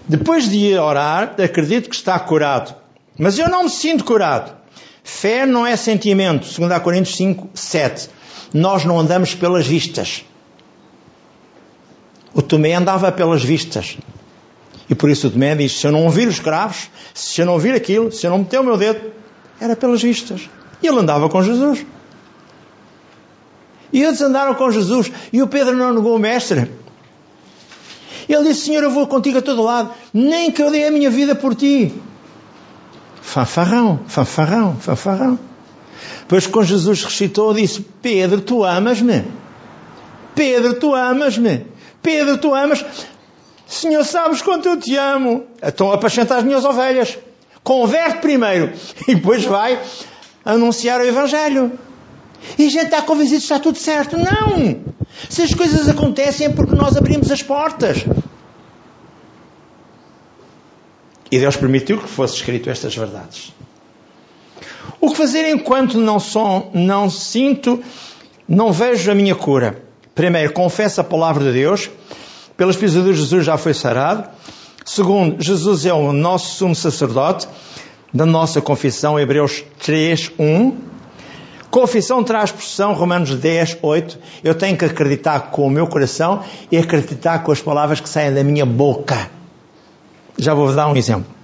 Depois 0.08 0.50
de 0.50 0.76
orar, 0.76 1.36
acredito 1.40 1.90
que 1.90 1.96
está 1.96 2.18
curado. 2.18 2.74
Mas 3.18 3.38
eu 3.38 3.50
não 3.50 3.64
me 3.64 3.70
sinto 3.70 4.04
curado. 4.04 4.56
Fé 5.04 5.46
não 5.46 5.68
é 5.68 5.76
sentimento. 5.76 6.48
2 6.48 6.82
Coríntios 6.82 7.16
5, 7.18 7.50
7. 7.54 8.10
Nós 8.54 8.86
não 8.86 8.98
andamos 9.00 9.36
pelas 9.36 9.68
vistas. 9.68 10.24
O 12.34 12.42
Tomé 12.42 12.74
andava 12.74 13.12
pelas 13.12 13.44
vistas. 13.44 13.98
E 14.90 14.96
por 14.96 15.10
isso 15.10 15.28
o 15.28 15.32
Tomé 15.32 15.56
diz: 15.56 15.74
se 15.74 15.86
eu 15.86 15.92
não 15.92 16.06
ouvir 16.06 16.28
os 16.28 16.40
cravos, 16.40 16.90
se 17.14 17.42
eu 17.42 17.46
não 17.46 17.54
ouvir 17.54 17.76
aquilo, 17.76 18.12
se 18.12 18.26
eu 18.26 18.32
não 18.32 18.40
meter 18.40 18.60
o 18.60 18.64
meu 18.64 18.78
dedo, 18.78 19.12
era 19.60 19.76
pelas 19.76 20.02
vistas. 20.02 20.50
E 20.82 20.88
ele 20.88 21.00
andava 21.00 21.28
com 21.30 21.44
Jesus. 21.44 21.86
E 23.92 24.04
eles 24.04 24.22
andaram 24.22 24.54
com 24.56 24.72
Jesus. 24.72 25.12
E 25.34 25.42
o 25.42 25.48
Pedro 25.48 25.76
não 25.76 25.94
negou 25.94 26.16
o 26.16 26.20
mestre. 26.20 26.72
Ele 28.28 28.44
disse: 28.44 28.66
Senhor, 28.66 28.84
eu 28.84 28.92
vou 28.92 29.08
contigo 29.08 29.40
a 29.40 29.42
todo 29.42 29.64
lado, 29.64 29.92
nem 30.14 30.52
que 30.52 30.62
eu 30.62 30.70
dê 30.70 30.86
a 30.86 30.92
minha 30.92 31.10
vida 31.10 31.34
por 31.34 31.56
ti. 31.56 31.94
Fanfarrão, 33.22 34.02
fanfarrão, 34.08 34.76
fanfarrão. 34.76 35.40
Pois 36.28 36.46
com 36.46 36.64
Jesus 36.64 37.04
recitou, 37.04 37.54
disse: 37.54 37.82
Pedro, 38.02 38.42
tu 38.42 38.64
amas-me. 38.64 39.26
Pedro, 40.36 40.76
tu 40.76 40.94
amas-me. 40.94 41.66
Pedro, 42.04 42.38
tu 42.38 42.54
amas. 42.54 42.86
Senhor, 43.68 44.04
sabes 44.06 44.42
quanto 44.42 44.70
eu 44.70 44.78
te 44.80 44.96
amo. 44.96 45.46
Então 45.62 45.92
apacenta 45.92 46.36
as 46.36 46.44
minhas 46.44 46.64
ovelhas. 46.66 47.18
Converte 47.64 48.20
primeiro 48.20 48.72
e 49.08 49.16
depois 49.16 49.44
vai 49.44 49.80
anunciar 50.46 51.02
o 51.02 51.06
Evangelho. 51.06 51.72
E 52.58 52.66
a 52.66 52.70
gente 52.70 52.86
está 52.86 53.02
convencido 53.02 53.38
que 53.38 53.44
está 53.44 53.60
tudo 53.60 53.78
certo. 53.78 54.18
Não! 54.18 54.82
Se 55.30 55.42
as 55.42 55.54
coisas 55.54 55.88
acontecem 55.88 56.48
é 56.48 56.50
porque 56.50 56.76
nós 56.76 56.96
abrimos 56.96 57.32
as 57.32 57.44
portas. 57.44 58.06
E 61.32 61.38
Deus 61.38 61.56
permitiu 61.56 62.00
que 62.00 62.08
fosse 62.08 62.36
escrito 62.36 62.70
estas 62.70 62.96
verdades. 62.96 63.54
O 65.00 65.12
que 65.12 65.16
fazer 65.16 65.48
enquanto 65.50 65.98
não, 65.98 66.18
não 66.74 67.10
sinto, 67.10 67.82
não 68.48 68.72
vejo 68.72 69.12
a 69.12 69.16
minha 69.16 69.36
cura? 69.36 69.84
Primeiro, 70.16 70.52
confesso 70.52 71.02
a 71.02 71.04
palavra 71.04 71.44
de 71.46 71.54
Deus. 71.54 71.90
Pelas 72.58 72.76
pisaduras 72.76 73.16
de 73.16 73.24
Jesus 73.24 73.46
já 73.46 73.58
foi 73.58 73.74
sarado. 73.74 74.30
Segundo, 74.84 75.42
Jesus 75.42 75.86
é 75.86 75.94
o 75.94 76.12
nosso 76.12 76.56
sumo 76.56 76.76
sacerdote 76.76 77.48
da 78.14 78.26
nossa 78.26 78.60
confissão, 78.60 79.20
Hebreus 79.20 79.64
3, 79.84 80.32
1. 80.40 80.78
Confissão 81.72 82.24
traz 82.24 82.50
expressão, 82.50 82.94
Romanos 82.94 83.36
10, 83.36 83.78
8. 83.82 84.20
Eu 84.44 84.56
tenho 84.56 84.76
que 84.76 84.86
acreditar 84.86 85.52
com 85.52 85.68
o 85.68 85.70
meu 85.70 85.86
coração 85.86 86.44
e 86.72 86.78
acreditar 86.78 87.40
com 87.44 87.52
as 87.52 87.62
palavras 87.62 88.00
que 88.00 88.10
saem 88.10 88.34
da 88.34 88.44
minha 88.44 88.66
boca. 88.66 89.30
Já 90.38 90.54
vou 90.54 90.74
dar 90.74 90.88
um 90.88 90.96
exemplo. 90.96 91.40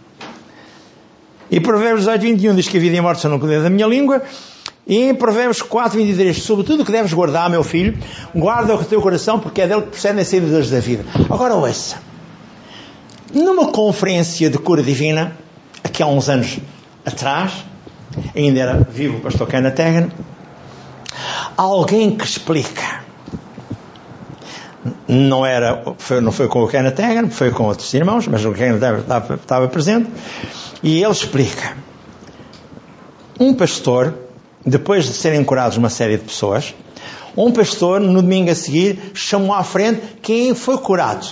E 1.52 1.60
Provérbios 1.60 2.08
8, 2.08 2.22
21 2.22 2.56
diz 2.56 2.68
que 2.68 2.78
a 2.78 2.80
vida 2.80 2.96
e 2.96 3.00
a 3.00 3.02
morte 3.04 3.22
são 3.22 3.30
no 3.30 3.40
poder 3.40 3.62
da 3.62 3.70
minha 3.70 3.86
língua. 3.86 4.24
E 4.88 5.10
em 5.10 5.16
Provérbios 5.16 5.62
4, 5.62 5.98
23, 5.98 6.38
sobre 6.38 6.66
tudo 6.66 6.84
que 6.84 6.92
deves 6.92 7.14
guardar, 7.14 7.50
meu 7.50 7.64
filho, 7.64 7.98
guarda 8.34 8.76
o 8.76 8.84
teu 8.84 9.02
coração, 9.02 9.40
porque 9.40 9.62
é 9.62 9.68
dele 9.68 9.82
que 9.84 9.90
procedem 9.90 10.22
as 10.22 10.28
saídas 10.28 10.70
da 10.70 10.80
vida. 10.80 11.04
Agora 11.30 11.56
ouça. 11.56 11.98
Numa 13.34 13.68
conferência 13.68 14.50
de 14.50 14.58
cura 14.58 14.82
divina, 14.82 15.38
aqui 15.84 16.02
há 16.02 16.08
uns 16.08 16.30
anos 16.30 16.58
atrás, 17.06 17.66
ainda 18.36 18.60
era 18.60 18.78
vivo 18.78 19.18
o 19.18 19.22
pastor 19.22 19.48
Cana 19.48 19.72
Tegan, 19.72 20.10
alguém 21.58 22.16
que 22.16 22.26
explica. 22.26 23.04
Não 25.08 25.46
era, 25.46 25.84
foi, 25.98 26.22
não 26.22 26.32
foi 26.32 26.48
com 26.48 26.64
o 26.64 26.68
Cana 26.68 26.92
Tegan, 26.92 27.30
foi 27.30 27.52
com 27.52 27.64
outros 27.64 27.94
irmãos, 27.94 28.28
mas 28.28 28.46
o 28.46 28.52
Cana 28.52 28.76
estava, 29.00 29.36
estava 29.36 29.68
presente, 29.68 30.10
e 30.84 31.02
ele 31.02 31.12
explica. 31.12 31.76
Um 33.40 33.54
pastor, 33.54 34.14
depois 34.66 35.06
de 35.06 35.14
serem 35.14 35.44
curados 35.44 35.78
uma 35.78 35.90
série 35.90 36.18
de 36.18 36.24
pessoas, 36.24 36.74
um 37.36 37.52
pastor, 37.52 38.00
no 38.00 38.22
domingo 38.22 38.50
a 38.50 38.56
seguir, 38.56 39.12
chamou 39.14 39.54
à 39.54 39.64
frente 39.64 40.02
quem 40.22 40.56
foi 40.56 40.78
curado. 40.78 41.28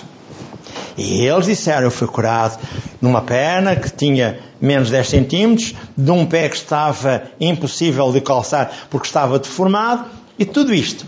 E 0.97 1.25
eles 1.25 1.45
disseram: 1.45 1.83
Eu 1.83 1.91
fui 1.91 2.07
curado 2.07 2.59
numa 3.01 3.21
perna 3.21 3.75
que 3.75 3.91
tinha 3.91 4.39
menos 4.61 4.89
10 4.89 5.07
centímetros, 5.09 5.75
de 5.97 6.11
um 6.11 6.25
pé 6.25 6.47
que 6.49 6.55
estava 6.55 7.23
impossível 7.39 8.11
de 8.11 8.21
calçar 8.21 8.71
porque 8.89 9.07
estava 9.07 9.39
deformado, 9.39 10.05
e 10.37 10.45
tudo 10.45 10.73
isto. 10.73 11.05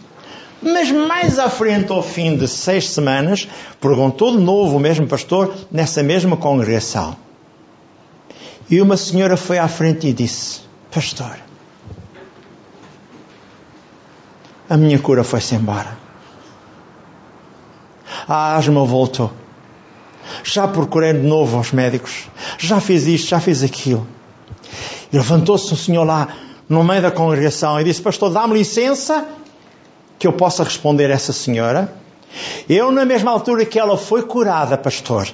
Mas 0.62 0.91
mais 0.91 1.38
à 1.38 1.49
frente, 1.49 1.91
ao 1.91 2.01
fim 2.01 2.36
de 2.36 2.47
seis 2.47 2.89
semanas, 2.89 3.47
perguntou 3.80 4.32
de 4.32 4.41
novo 4.41 4.78
o 4.78 4.80
mesmo 4.80 5.06
pastor 5.08 5.54
nessa 5.71 6.01
mesma 6.01 6.36
congregação. 6.36 7.15
E 8.69 8.82
uma 8.82 8.97
senhora 8.97 9.38
foi 9.38 9.60
à 9.60 9.67
frente 9.67 10.08
e 10.08 10.13
disse: 10.13 10.62
Pastor, 10.91 11.38
a 14.67 14.75
minha 14.75 14.97
cura 14.97 15.23
foi-se 15.23 15.54
embora. 15.54 15.97
A 18.28 18.56
asma 18.56 18.84
voltou. 18.84 19.32
Já 20.43 20.67
procurei 20.67 21.13
de 21.13 21.25
novo 21.25 21.57
aos 21.57 21.71
médicos. 21.71 22.27
Já 22.57 22.79
fiz 22.79 23.05
isto, 23.07 23.29
já 23.29 23.39
fiz 23.39 23.63
aquilo. 23.63 24.07
E 25.11 25.17
levantou-se 25.17 25.73
um 25.73 25.77
senhor 25.77 26.03
lá 26.03 26.27
no 26.67 26.83
meio 26.83 27.01
da 27.01 27.11
congregação 27.11 27.79
e 27.79 27.83
disse: 27.83 28.01
Pastor, 28.01 28.31
dá-me 28.31 28.53
licença 28.53 29.25
que 30.17 30.27
eu 30.27 30.33
possa 30.33 30.63
responder 30.63 31.11
a 31.11 31.13
essa 31.13 31.33
senhora. 31.33 31.93
Eu, 32.67 32.91
na 32.91 33.05
mesma 33.05 33.31
altura 33.31 33.65
que 33.65 33.79
ela 33.79 33.97
foi 33.97 34.23
curada, 34.23 34.77
pastor, 34.77 35.27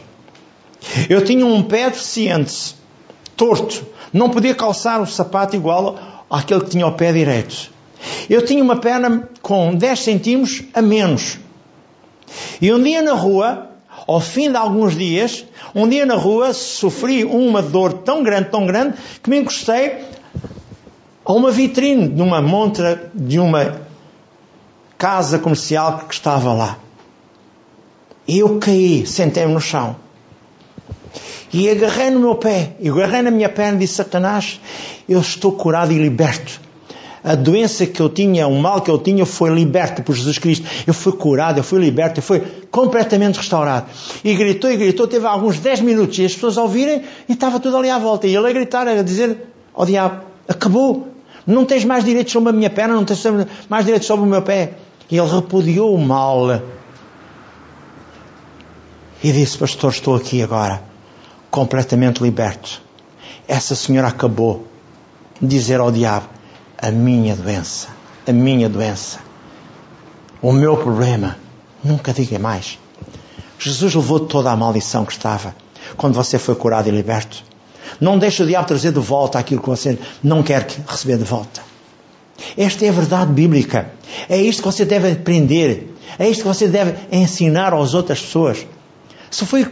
eu 1.10 1.24
tinha 1.24 1.46
um 1.46 1.64
pé 1.64 1.90
deficiente, 1.90 2.76
torto, 3.36 3.86
não 4.14 4.30
podia 4.30 4.54
calçar 4.54 5.02
o 5.02 5.08
sapato 5.08 5.56
igual 5.56 6.26
àquele 6.30 6.62
que 6.62 6.70
tinha 6.72 6.86
o 6.86 6.92
pé 6.92 7.12
direito. 7.12 7.72
Eu 8.30 8.44
tinha 8.46 8.64
uma 8.64 8.78
perna 8.78 9.30
com 9.42 9.74
10 9.76 10.00
centímetros 10.00 10.64
a 10.74 10.82
menos. 10.82 11.40
E 12.62 12.72
um 12.74 12.82
dia 12.82 13.02
na 13.02 13.14
rua, 13.14 13.71
ao 14.08 14.20
fim 14.20 14.50
de 14.50 14.58
alguns 14.58 14.98
dias, 14.98 15.46
um 15.74 15.88
dia 15.88 16.06
na 16.06 16.16
rua, 16.16 16.54
sofri 16.54 17.24
uma 17.24 17.62
dor 17.62 17.94
tão 17.94 18.24
grande, 18.24 18.50
tão 18.50 18.66
grande, 18.66 18.98
que 19.22 19.30
me 19.30 19.40
encostei 19.40 20.00
a 21.24 21.34
uma 21.34 21.52
vitrine 21.52 22.08
de 22.10 22.22
uma 22.22 22.42
montra 22.42 23.12
de 23.14 23.40
uma 23.40 23.82
casa 24.98 25.40
comercial 25.40 26.00
que 26.00 26.14
estava 26.14 26.54
lá. 26.54 26.78
E 28.28 28.40
eu 28.40 28.60
caí, 28.60 29.06
sentei-me 29.06 29.54
no 29.54 29.62
chão. 29.62 29.96
E 31.54 31.70
agarrei 31.70 32.10
no 32.10 32.20
meu 32.20 32.36
pé, 32.36 32.76
e 32.80 32.90
agarrei 32.90 33.22
na 33.22 33.32
minha 33.32 33.50
perna 33.50 33.76
e 33.78 33.80
disse: 33.80 33.96
Satanás, 33.96 34.60
eu 35.08 35.20
estou 35.20 35.52
curado 35.52 35.92
e 35.92 35.98
liberto 35.98 36.62
a 37.24 37.36
doença 37.36 37.86
que 37.86 38.02
eu 38.02 38.10
tinha, 38.10 38.48
o 38.48 38.60
mal 38.60 38.82
que 38.82 38.90
eu 38.90 38.98
tinha, 38.98 39.26
foi 39.26 39.52
liberto 39.52 40.02
por 40.02 40.16
Jesus 40.16 40.40
Cristo. 40.40 40.68
Eu 40.88 40.94
fui 40.94 41.14
curado, 41.14 41.60
eu 41.60 41.64
fui 41.64 41.80
liberto, 41.80 42.20
eu 42.20 42.24
fui 42.24 42.40
completamente 42.72 43.38
restaurado. 43.38 43.86
E 44.24 44.34
gritou 44.34 44.72
e 44.72 44.78
gritou, 44.78 45.08
teve 45.08 45.28
alguns 45.28 45.60
10 45.60 45.82
minutos 45.82 46.18
e 46.18 46.26
as 46.26 46.34
pessoas 46.34 46.58
a 46.58 46.64
ouvirem 46.64 47.04
e 47.30 47.34
estava 47.34 47.60
tudo 47.60 47.78
ali 47.78 47.90
à 47.90 48.00
volta. 48.00 48.26
E 48.26 48.36
ele 48.36 48.50
a 48.50 48.54
gritar, 48.54 48.88
a 48.88 49.04
dizer 49.04 49.38
ao 49.74 49.86
diabo: 49.86 50.24
Acabou, 50.48 51.10
não 51.46 51.64
tens 51.64 51.86
mais 51.86 52.04
direitos 52.04 52.34
sobre 52.34 52.50
a 52.50 52.54
minha 52.54 52.70
perna, 52.70 52.96
não 52.96 53.06
tens 53.06 53.24
mais 53.70 53.86
direitos 53.86 54.08
sobre 54.08 54.26
o 54.26 54.30
meu 54.30 54.42
pé. 54.42 54.74
E 55.10 55.18
ele 55.18 55.30
repudiou 55.30 55.94
o 55.94 56.00
mal. 56.00 56.62
E 59.24 59.32
disse: 59.32 59.60
Pastor, 59.60 59.92
estou 59.92 60.16
aqui 60.16 60.42
agora, 60.42 60.82
completamente 61.52 62.24
liberto. 62.24 62.82
Essa 63.48 63.76
senhora 63.76 64.08
acabou 64.08 64.66
de 65.40 65.48
dizer 65.48 65.80
ao 65.80 65.92
diabo: 65.92 66.41
a 66.82 66.90
minha 66.90 67.36
doença, 67.36 67.90
a 68.28 68.32
minha 68.32 68.68
doença, 68.68 69.20
o 70.42 70.52
meu 70.52 70.76
problema. 70.78 71.38
Nunca 71.84 72.14
diga 72.14 72.40
mais. 72.40 72.80
Jesus 73.60 73.94
levou 73.94 74.20
toda 74.20 74.52
a 74.52 74.56
maldição 74.56 75.06
que 75.06 75.12
estava 75.12 75.56
quando 75.96 76.16
você 76.16 76.40
foi 76.40 76.56
curado 76.56 76.88
e 76.88 76.92
liberto. 76.92 77.44
Não 78.00 78.18
deixe 78.18 78.42
o 78.42 78.48
diabo 78.48 78.68
trazer 78.68 78.92
de 78.92 79.00
volta 79.00 79.38
aquilo 79.38 79.62
que 79.62 79.70
você 79.70 80.00
não 80.24 80.42
quer 80.42 80.68
receber 80.88 81.18
de 81.18 81.24
volta. 81.24 81.62
Esta 82.58 82.86
é 82.86 82.90
a 82.90 82.94
verdade 82.94 83.32
bíblica. 83.32 83.92
É 84.28 84.38
isto 84.38 84.62
que 84.62 84.68
você 84.68 84.86
deve 84.86 85.12
aprender. 85.12 85.96
É 86.18 86.28
isto 86.28 86.42
que 86.42 86.48
você 86.48 86.68
deve 86.68 86.96
ensinar 87.12 87.74
às 87.74 87.94
outras 87.94 88.20
pessoas. 88.20 88.66
Se 89.30 89.46
foi 89.46 89.68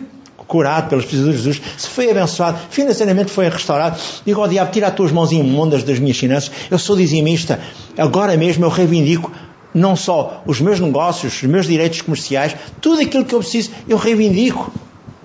curado 0.50 0.90
pelas 0.90 1.06
pisaduras 1.06 1.38
de 1.38 1.44
Jesus, 1.44 1.62
se 1.78 1.88
foi 1.88 2.10
abençoado, 2.10 2.58
financeiramente 2.72 3.32
foi 3.32 3.48
restaurado, 3.48 4.00
digo 4.26 4.42
ao 4.42 4.48
diabo, 4.48 4.72
tira 4.72 4.88
as 4.88 4.96
tuas 4.96 5.12
mãos 5.12 5.32
imundas 5.32 5.84
das 5.84 6.00
minhas 6.00 6.18
finanças, 6.18 6.52
eu 6.72 6.80
sou 6.80 6.98
dizimista, 6.98 7.62
agora 7.96 8.36
mesmo 8.36 8.66
eu 8.66 8.70
reivindico 8.70 9.32
não 9.74 9.96
só 9.96 10.42
os 10.48 10.60
meus 10.60 10.80
negócios, 10.80 11.36
os 11.36 11.44
meus 11.44 11.68
direitos 11.68 12.02
comerciais, 12.02 12.56
tudo 12.82 13.00
aquilo 13.00 13.24
que 13.24 13.36
eu 13.36 13.40
preciso, 13.40 13.70
eu 13.88 13.96
reivindico 13.96 14.74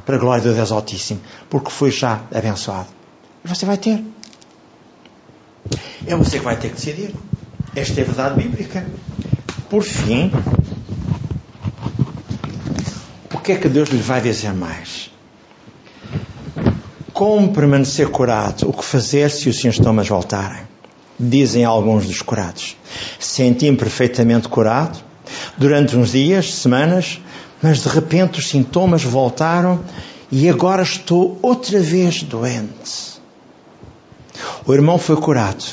para 0.05 0.17
a 0.17 0.19
glória 0.19 0.45
do 0.45 0.53
Deus 0.53 0.71
Altíssimo, 0.71 1.21
porque 1.49 1.71
foi 1.71 1.91
já 1.91 2.21
abençoado. 2.33 2.89
E 3.43 3.49
você 3.49 3.65
vai 3.65 3.79
ter. 3.79 4.05
É 6.07 6.15
você 6.15 6.39
que 6.39 6.45
vai 6.45 6.59
ter 6.59 6.69
que 6.69 6.75
decidir. 6.75 7.15
Esta 7.75 8.01
é 8.01 8.03
a 8.03 8.07
verdade 8.07 8.43
bíblica. 8.43 8.87
por 9.71 9.83
fim, 9.83 10.31
o 13.33 13.39
que 13.39 13.53
é 13.53 13.57
que 13.57 13.69
Deus 13.69 13.89
lhe 13.89 14.03
vai 14.03 14.21
dizer 14.21 14.53
mais? 14.53 15.14
Como 17.15 17.53
permanecer 17.53 18.11
curado? 18.11 18.69
O 18.69 18.73
que 18.73 18.85
fazer 18.85 19.31
se 19.31 19.49
os 19.49 19.61
sintomas 19.61 20.09
voltarem? 20.09 20.63
Dizem 21.19 21.65
alguns 21.65 22.09
dos 22.09 22.21
curados. 22.21 22.77
Senti-me 23.21 23.77
perfeitamente 23.77 24.49
curado 24.49 24.99
durante 25.57 25.97
uns 25.97 26.11
dias, 26.11 26.53
semanas, 26.53 27.21
mas 27.63 27.85
de 27.85 27.89
repente 27.89 28.41
os 28.41 28.49
sintomas 28.49 29.05
voltaram 29.05 29.79
e 30.29 30.49
agora 30.49 30.83
estou 30.83 31.39
outra 31.41 31.79
vez 31.79 32.25
doente. 32.25 33.21
O 34.67 34.75
irmão 34.75 34.99
foi 34.99 35.15
curado. 35.15 35.65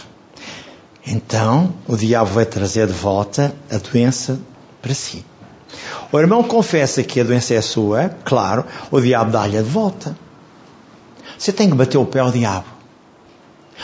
Então 1.03 1.73
o 1.87 1.97
diabo 1.97 2.29
vai 2.29 2.45
trazer 2.45 2.85
de 2.85 2.93
volta 2.93 3.51
a 3.71 3.77
doença 3.79 4.39
para 4.79 4.93
si. 4.93 5.25
O 6.11 6.19
irmão 6.19 6.43
confessa 6.43 7.01
que 7.01 7.19
a 7.19 7.23
doença 7.23 7.55
é 7.55 7.61
sua, 7.61 8.09
claro, 8.23 8.63
o 8.91 9.01
diabo 9.01 9.31
dá-lhe 9.31 9.57
de 9.57 9.63
volta. 9.63 10.15
Você 11.41 11.51
tem 11.51 11.67
que 11.67 11.75
bater 11.75 11.97
o 11.97 12.05
pé 12.05 12.19
ao 12.19 12.31
diabo. 12.31 12.67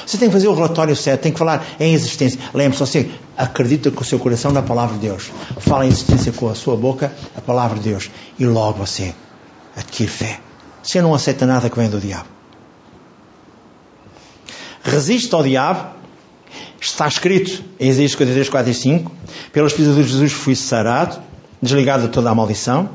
Você 0.06 0.16
tem 0.20 0.30
que 0.30 0.34
fazer 0.34 0.48
o 0.48 0.54
relatório 0.54 0.96
certo, 0.96 1.24
tem 1.24 1.32
que 1.32 1.40
falar 1.40 1.66
em 1.80 1.92
existência. 1.92 2.40
Lembre-se, 2.54 2.80
você 2.80 3.10
acredita 3.36 3.90
com 3.90 4.02
o 4.02 4.06
seu 4.06 4.20
coração 4.20 4.52
na 4.52 4.62
palavra 4.62 4.94
de 4.94 5.08
Deus. 5.08 5.32
Fala 5.58 5.84
em 5.84 5.90
existência 5.90 6.32
com 6.32 6.48
a 6.50 6.54
sua 6.54 6.78
boca 6.78 7.12
a 7.36 7.42
palavra 7.42 7.80
de 7.80 7.90
Deus. 7.90 8.12
E 8.38 8.46
logo 8.46 8.78
você 8.78 9.12
adquire 9.76 10.08
fé. 10.08 10.40
Você 10.84 11.02
não 11.02 11.16
aceita 11.16 11.48
nada 11.48 11.68
que 11.68 11.76
vem 11.76 11.90
do 11.90 12.00
diabo. 12.00 12.28
Resiste 14.84 15.34
ao 15.34 15.42
diabo. 15.42 15.96
Está 16.80 17.08
escrito 17.08 17.64
em 17.80 17.90
Isaías 17.90 18.12
53, 18.12 18.50
4 18.50 18.72
e 18.72 18.76
5. 18.76 19.12
Pelas 19.52 19.74
pisaduras 19.74 20.06
de 20.06 20.12
Jesus 20.12 20.32
fui 20.32 20.56
sarado, 20.56 21.20
desligado 21.60 22.04
de 22.04 22.10
toda 22.10 22.30
a 22.30 22.36
maldição. 22.36 22.88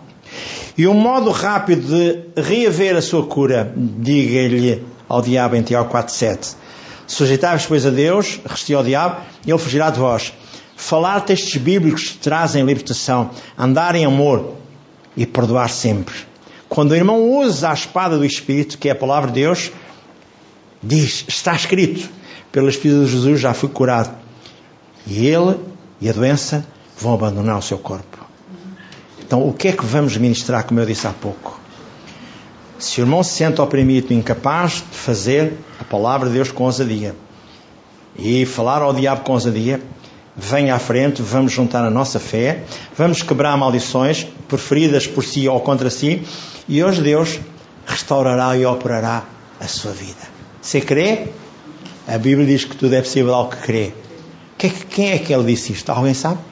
E 0.77 0.87
o 0.87 0.95
modo 0.95 1.31
rápido 1.31 1.87
de 1.87 2.43
reaver 2.43 2.97
a 2.97 3.03
sua 3.03 3.27
cura, 3.27 3.73
diga-lhe 3.77 4.83
ao 5.09 5.21
diabo 5.21 5.57
em 5.57 5.63
Tiago 5.63 5.91
4, 5.91 6.15
7. 6.15 6.57
Sujeitai-vos, 7.07 7.67
pois, 7.67 7.85
a 7.85 7.91
Deus, 7.91 8.41
resti 8.47 8.73
ao 8.75 8.83
diabo, 8.83 9.21
e 9.47 9.51
ele 9.51 9.59
fugirá 9.59 9.91
de 9.91 9.99
vós. 9.99 10.33
Falar 10.77 11.21
textos 11.21 11.57
bíblicos 11.57 12.17
trazem 12.21 12.65
libertação, 12.65 13.31
andar 13.59 13.95
em 13.95 14.05
amor 14.05 14.55
e 15.17 15.27
perdoar 15.27 15.69
sempre. 15.69 16.15
Quando 16.69 16.93
o 16.93 16.97
irmão 16.97 17.21
usa 17.39 17.71
a 17.71 17.75
espada 17.75 18.17
do 18.17 18.25
Espírito, 18.25 18.79
que 18.79 18.89
é 18.89 18.93
a 18.93 18.97
palavra 18.97 19.31
de 19.31 19.41
Deus, 19.41 19.71
diz: 20.83 21.25
Está 21.29 21.55
escrito, 21.55 22.09
pela 22.51 22.71
Espírito 22.71 23.05
de 23.05 23.13
Jesus 23.13 23.39
já 23.39 23.53
fui 23.53 23.69
curado. 23.69 24.17
E 25.07 25.27
ele 25.27 25.59
e 26.01 26.09
a 26.09 26.13
doença 26.13 26.67
vão 26.99 27.13
abandonar 27.13 27.59
o 27.59 27.63
seu 27.63 27.79
corpo. 27.79 28.32
Então, 29.33 29.49
o 29.49 29.55
que 29.55 29.69
é 29.69 29.73
que 29.73 29.87
vamos 29.87 30.15
ministrar, 30.19 30.63
como 30.65 30.79
eu 30.79 30.85
disse 30.85 31.07
há 31.07 31.11
pouco? 31.11 31.59
Se 32.79 33.01
o 33.01 33.05
irmão 33.05 33.23
se 33.23 33.33
sente 33.33 33.63
oprimido, 33.63 34.13
incapaz 34.13 34.85
de 34.91 34.99
fazer 34.99 35.55
a 35.81 35.85
palavra 35.85 36.29
de 36.29 36.35
Deus 36.35 36.53
com 36.53 36.65
ousadia 36.65 37.17
e 38.15 38.45
falar 38.45 38.83
ao 38.83 38.93
diabo 38.93 39.23
com 39.23 39.33
ousadia, 39.33 39.81
venha 40.37 40.75
à 40.75 40.79
frente, 40.79 41.23
vamos 41.23 41.51
juntar 41.51 41.83
a 41.83 41.89
nossa 41.89 42.21
fé, 42.21 42.65
vamos 42.95 43.23
quebrar 43.23 43.57
maldições 43.57 44.27
preferidas 44.47 45.07
por 45.07 45.25
si 45.25 45.49
ou 45.49 45.59
contra 45.61 45.89
si 45.89 46.23
e 46.69 46.85
hoje 46.85 47.01
Deus 47.01 47.41
restaurará 47.87 48.55
e 48.55 48.67
operará 48.67 49.25
a 49.59 49.67
sua 49.67 49.93
vida. 49.93 50.29
Você 50.61 50.79
crê? 50.79 51.29
A 52.07 52.19
Bíblia 52.19 52.47
diz 52.47 52.67
que 52.67 52.77
tudo 52.77 52.95
é 52.95 53.01
possível 53.01 53.35
ao 53.35 53.49
que 53.49 53.57
crê. 53.57 53.95
Quem 54.91 55.11
é 55.11 55.19
que 55.19 55.33
ele 55.33 55.45
disse 55.45 55.73
isto? 55.73 55.89
Alguém 55.89 56.13
sabe? 56.13 56.52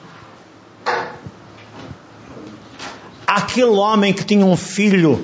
Aquele 3.33 3.71
homem 3.71 4.11
que 4.11 4.25
tinha 4.25 4.45
um 4.45 4.57
filho 4.57 5.23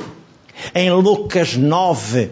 em 0.74 0.89
Lucas 0.91 1.58
9 1.58 2.32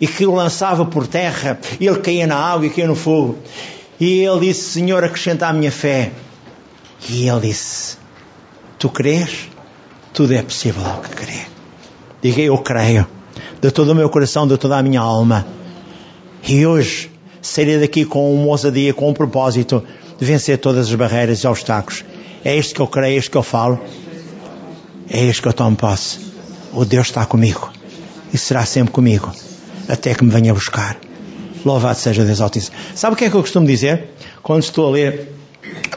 e 0.00 0.06
que 0.08 0.26
o 0.26 0.34
lançava 0.34 0.84
por 0.84 1.06
terra, 1.06 1.60
ele 1.80 2.00
caía 2.00 2.26
na 2.26 2.34
água 2.34 2.66
e 2.66 2.70
caía 2.70 2.88
no 2.88 2.96
fogo. 2.96 3.38
E 4.00 4.24
ele 4.24 4.48
disse: 4.48 4.80
Senhor, 4.80 5.04
acrescenta 5.04 5.46
a 5.46 5.52
minha 5.52 5.70
fé. 5.70 6.10
E 7.08 7.28
ele 7.28 7.40
disse: 7.42 7.98
Tu 8.80 8.88
crês? 8.88 9.48
Tudo 10.12 10.34
é 10.34 10.42
possível 10.42 10.84
ao 10.84 11.00
que 11.00 11.10
crê. 11.10 11.42
Diga 12.20 12.42
eu 12.42 12.58
creio, 12.58 13.06
de 13.60 13.70
todo 13.70 13.92
o 13.92 13.94
meu 13.94 14.10
coração, 14.10 14.44
de 14.44 14.58
toda 14.58 14.76
a 14.76 14.82
minha 14.82 15.00
alma. 15.00 15.46
E 16.48 16.66
hoje 16.66 17.12
sairei 17.40 17.78
daqui 17.78 18.04
com 18.04 18.34
uma 18.34 18.48
ousadia, 18.48 18.92
com 18.92 19.10
um 19.10 19.14
propósito 19.14 19.84
de 20.18 20.24
vencer 20.24 20.58
todas 20.58 20.88
as 20.88 20.94
barreiras 20.96 21.38
e 21.44 21.46
obstáculos. 21.46 22.04
É 22.44 22.56
isto 22.56 22.74
que 22.74 22.80
eu 22.80 22.88
creio, 22.88 23.14
é 23.14 23.18
isto 23.18 23.30
que 23.30 23.36
eu 23.36 23.42
falo. 23.44 23.80
É 25.14 25.22
isto 25.26 25.42
que 25.42 25.48
eu 25.48 25.52
tomo 25.52 25.76
posse. 25.76 26.18
O 26.72 26.86
Deus 26.86 27.08
está 27.08 27.26
comigo 27.26 27.70
e 28.32 28.38
será 28.38 28.64
sempre 28.64 28.94
comigo 28.94 29.30
até 29.86 30.14
que 30.14 30.24
me 30.24 30.30
venha 30.30 30.54
buscar. 30.54 30.98
Louvado 31.66 31.98
seja 31.98 32.24
Deus 32.24 32.40
Altíssimo. 32.40 32.74
Sabe 32.94 33.12
o 33.12 33.16
que 33.16 33.26
é 33.26 33.30
que 33.30 33.36
eu 33.36 33.42
costumo 33.42 33.66
dizer? 33.66 34.08
Quando 34.42 34.62
estou 34.62 34.88
a 34.88 34.90
ler 34.90 35.28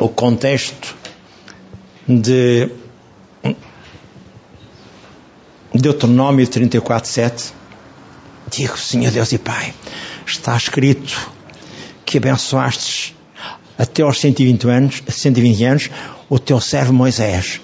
o 0.01 0.09
contexto 0.09 0.97
de 2.05 2.69
Deuteronômio 5.73 6.45
34, 6.45 7.09
7, 7.09 7.53
digo, 8.51 8.77
Senhor 8.77 9.11
Deus 9.11 9.31
e 9.31 9.37
Pai, 9.37 9.73
está 10.27 10.57
escrito 10.57 11.31
que 12.05 12.17
abençoastes 12.17 13.15
até 13.77 14.03
aos 14.03 14.19
120 14.19 14.67
anos, 14.67 15.03
120 15.07 15.63
anos 15.63 15.89
o 16.29 16.37
teu 16.37 16.59
servo 16.59 16.91
Moisés 16.91 17.61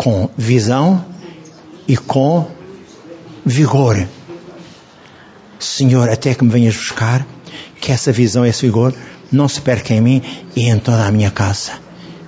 com 0.00 0.30
visão 0.34 1.04
e 1.86 1.94
com 1.94 2.50
vigor. 3.44 4.08
Senhor, 5.58 6.08
até 6.08 6.34
que 6.34 6.42
me 6.42 6.50
venhas 6.50 6.74
buscar, 6.74 7.26
que 7.78 7.92
essa 7.92 8.10
visão, 8.10 8.46
esse 8.46 8.64
vigor 8.64 8.94
não 9.30 9.46
se 9.46 9.60
perca 9.60 9.92
em 9.92 10.00
mim 10.00 10.22
e 10.56 10.70
em 10.70 10.78
toda 10.78 11.04
a 11.04 11.12
minha 11.12 11.30
casa. 11.30 11.72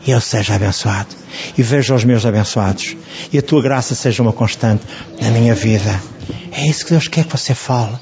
E 0.06 0.10
eu 0.10 0.20
seja 0.20 0.54
abençoado. 0.54 1.16
E 1.56 1.62
veja 1.62 1.94
os 1.94 2.04
meus 2.04 2.26
abençoados. 2.26 2.94
E 3.32 3.38
a 3.38 3.42
tua 3.42 3.62
graça 3.62 3.94
seja 3.94 4.22
uma 4.22 4.34
constante 4.34 4.84
na 5.18 5.30
minha 5.30 5.54
vida. 5.54 5.98
É 6.50 6.66
isso 6.66 6.84
que 6.84 6.90
Deus 6.90 7.08
quer 7.08 7.24
que 7.24 7.32
você 7.34 7.54
fale. 7.54 7.96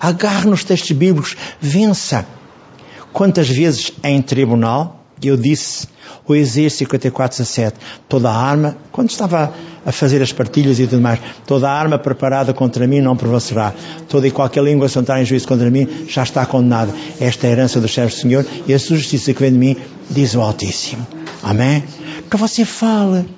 Agarre 0.00 0.48
nos 0.48 0.64
textos 0.64 0.92
bíblicos, 0.92 1.36
vença. 1.60 2.26
Quantas 3.12 3.46
vezes 3.46 3.92
em 4.02 4.22
tribunal 4.22 5.03
eu 5.22 5.36
disse 5.36 5.86
o 6.26 6.34
Isaías 6.34 6.72
54, 6.74 7.38
17, 7.38 7.76
toda 8.08 8.30
a 8.30 8.36
arma, 8.36 8.76
quando 8.90 9.10
estava 9.10 9.52
a 9.84 9.92
fazer 9.92 10.22
as 10.22 10.32
partilhas 10.32 10.78
e 10.80 10.86
tudo 10.86 11.02
mais, 11.02 11.20
toda 11.46 11.68
a 11.68 11.72
arma 11.72 11.98
preparada 11.98 12.54
contra 12.54 12.86
mim 12.86 13.00
não 13.00 13.16
prevalecerá. 13.16 13.74
Toda 14.08 14.26
e 14.26 14.30
qualquer 14.30 14.64
língua 14.64 14.88
se 14.88 14.98
entrar 14.98 15.20
em 15.20 15.24
juízo 15.24 15.46
contra 15.46 15.70
mim 15.70 16.06
já 16.08 16.22
está 16.22 16.44
condenada. 16.46 16.92
Esta 17.20 17.46
é 17.46 17.50
a 17.50 17.52
herança 17.52 17.80
do 17.80 17.88
servo 17.88 18.10
do 18.10 18.16
Senhor 18.16 18.46
e 18.66 18.72
a 18.72 18.78
sua 18.78 18.96
justiça 18.96 19.32
que 19.34 19.40
vem 19.40 19.52
de 19.52 19.58
mim, 19.58 19.76
diz 20.10 20.34
o 20.34 20.40
Altíssimo. 20.40 21.06
Amém? 21.42 21.84
Que 22.30 22.36
você 22.36 22.64
fale, 22.64 23.28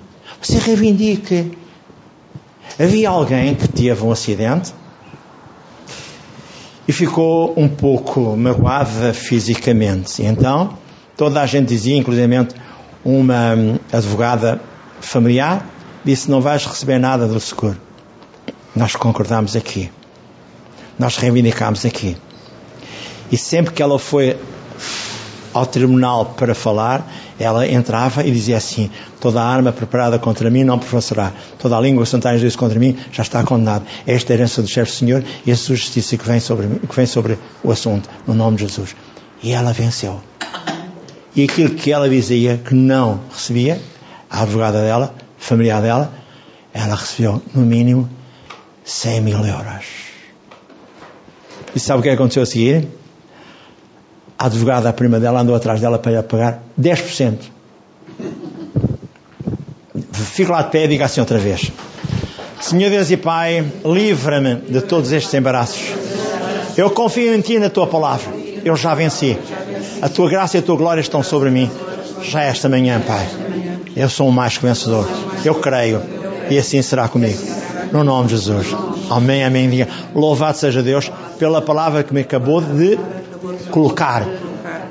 você 0.41 0.59
reivindique. 0.59 1.51
Havia 2.79 3.11
alguém 3.11 3.55
que 3.55 3.69
teve 3.69 4.05
um 4.05 4.13
acidente 4.13 4.73
e 6.87 6.93
ficou 6.93 7.53
um 7.57 7.69
pouco 7.69 8.37
magoada 8.37 9.13
fisicamente. 9.13 10.23
Então, 10.23 10.79
toda 11.17 11.41
a 11.41 11.47
gente 11.47 11.69
dizia, 11.69 11.97
inclusive 11.97 12.49
uma 13.05 13.55
advogada 13.93 14.61
familiar, 15.01 15.67
disse: 16.05 16.31
Não 16.31 16.41
vais 16.41 16.65
receber 16.67 16.99
nada 16.99 17.27
do 17.27 17.41
seguro. 17.41 17.77
Nós 18.75 18.95
concordamos 18.95 19.57
aqui. 19.57 19.91
Nós 20.99 21.17
reivindicamos 21.17 21.85
aqui. 21.85 22.17
E 23.31 23.37
sempre 23.37 23.73
que 23.73 23.83
ela 23.83 23.99
foi 23.99 24.37
ao 25.53 25.65
tribunal 25.65 26.27
para 26.37 26.55
falar, 26.55 27.11
ela 27.39 27.67
entrava 27.67 28.23
e 28.25 28.31
dizia 28.31 28.57
assim: 28.57 28.91
Toda 29.21 29.41
a 29.41 29.47
arma 29.47 29.73
preparada 29.73 30.19
contra 30.19 30.51
mim 30.51 30.65
não 30.65 30.79
prevalecerá. 30.79 31.33
Toda 31.59 31.77
a 31.77 31.81
língua 31.81 32.05
que 32.05 32.11
sentar 32.11 32.37
em 32.37 32.51
contra 32.53 32.79
mim 32.79 32.97
já 33.11 33.23
está 33.23 33.43
condenada. 33.43 33.85
Esta 34.07 34.33
é 34.33 34.35
a 34.35 34.39
herança 34.39 34.63
do 34.63 34.69
chefe 34.69 34.93
do 34.93 34.95
Senhor 34.95 35.25
e 35.47 35.51
a 35.51 35.57
sua 35.57 35.77
justiça 35.77 36.17
que 36.17 36.27
vem, 36.27 36.41
sobre, 36.41 36.67
que 36.67 36.95
vem 36.95 37.07
sobre 37.07 37.39
o 37.63 37.71
assunto, 37.71 38.09
no 38.27 38.35
nome 38.35 38.57
de 38.57 38.65
Jesus. 38.65 38.95
E 39.43 39.53
ela 39.53 39.73
venceu. 39.73 40.21
E 41.37 41.45
aquilo 41.45 41.75
que 41.75 41.93
ela 41.93 42.09
dizia 42.09 42.57
que 42.57 42.75
não 42.75 43.21
recebia, 43.31 43.79
a 44.31 44.43
advogada 44.43 44.81
dela, 44.81 45.15
familiar 45.37 45.83
dela, 45.83 46.11
ela 46.73 46.95
recebeu 46.95 47.43
no 47.55 47.61
mínimo 47.61 48.09
100 48.85 49.21
mil 49.21 49.39
euros. 49.45 49.85
E 51.75 51.79
sabe 51.79 52.01
o 52.01 52.03
que 52.03 52.09
aconteceu 52.09 52.43
a 52.43 52.47
seguir? 52.47 52.89
A 54.39 54.47
advogada, 54.47 54.89
a 54.89 54.93
prima 54.95 55.21
dela, 55.21 55.41
andou 55.41 55.55
atrás 55.55 55.79
dela 55.79 55.99
para 55.99 56.23
pagar 56.23 56.63
10%. 56.81 57.39
Fico 60.13 60.53
lá 60.53 60.63
de 60.63 60.71
pé 60.71 60.85
e 60.85 60.89
diga 60.89 61.05
assim 61.05 61.21
outra 61.21 61.39
vez. 61.39 61.71
Senhor 62.61 62.89
Deus 62.89 63.11
e 63.11 63.17
Pai, 63.19 63.65
livra-me 63.85 64.57
de 64.57 64.81
todos 64.81 65.13
estes 65.13 65.33
embaraços. 65.35 65.83
Eu 66.77 66.91
confio 66.91 67.35
em 67.35 67.41
Ti 67.43 67.55
e 67.55 67.59
na 67.59 67.69
Tua 67.69 67.87
palavra. 67.87 68.33
Eu 68.65 68.75
já 68.75 68.95
venci. 68.95 69.37
A 70.03 70.09
tua 70.09 70.29
graça 70.29 70.57
e 70.57 70.61
a 70.61 70.63
tua 70.63 70.77
glória 70.77 71.01
estão 71.01 71.23
sobre 71.23 71.51
mim. 71.51 71.71
já 72.23 72.43
esta 72.43 72.69
manhã, 72.69 73.01
Pai. 73.01 73.27
Eu 73.95 74.09
sou 74.09 74.29
o 74.29 74.33
mais 74.33 74.59
que 74.59 74.67
vencedor. 74.67 75.09
Eu 75.45 75.55
creio. 75.55 76.03
E 76.51 76.59
assim 76.59 76.83
será 76.83 77.09
comigo. 77.09 77.39
No 77.93 78.05
nome 78.05 78.29
de 78.29 78.37
Jesus. 78.37 78.67
Amém, 79.11 79.45
amém. 79.45 79.71
Diga. 79.71 79.89
Louvado 80.15 80.59
seja 80.59 80.83
Deus 80.83 81.11
pela 81.39 81.63
palavra 81.63 82.03
que 82.03 82.13
me 82.13 82.21
acabou 82.21 82.61
de 82.61 82.99
colocar 83.71 84.27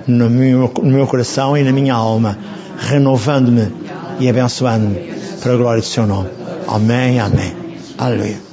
no 0.07 0.29
meu, 0.29 0.71
no 0.81 0.91
meu 0.91 1.07
coração 1.07 1.57
e 1.57 1.63
na 1.63 1.71
minha 1.71 1.93
alma, 1.93 2.37
renovando-me 2.77 3.71
e 4.19 4.29
abençoando-me 4.29 5.13
para 5.41 5.53
a 5.53 5.57
glória 5.57 5.81
do 5.81 5.87
seu 5.87 6.05
nome. 6.05 6.29
Amém, 6.67 7.19
amém. 7.19 7.53
Aleluia. 7.97 8.44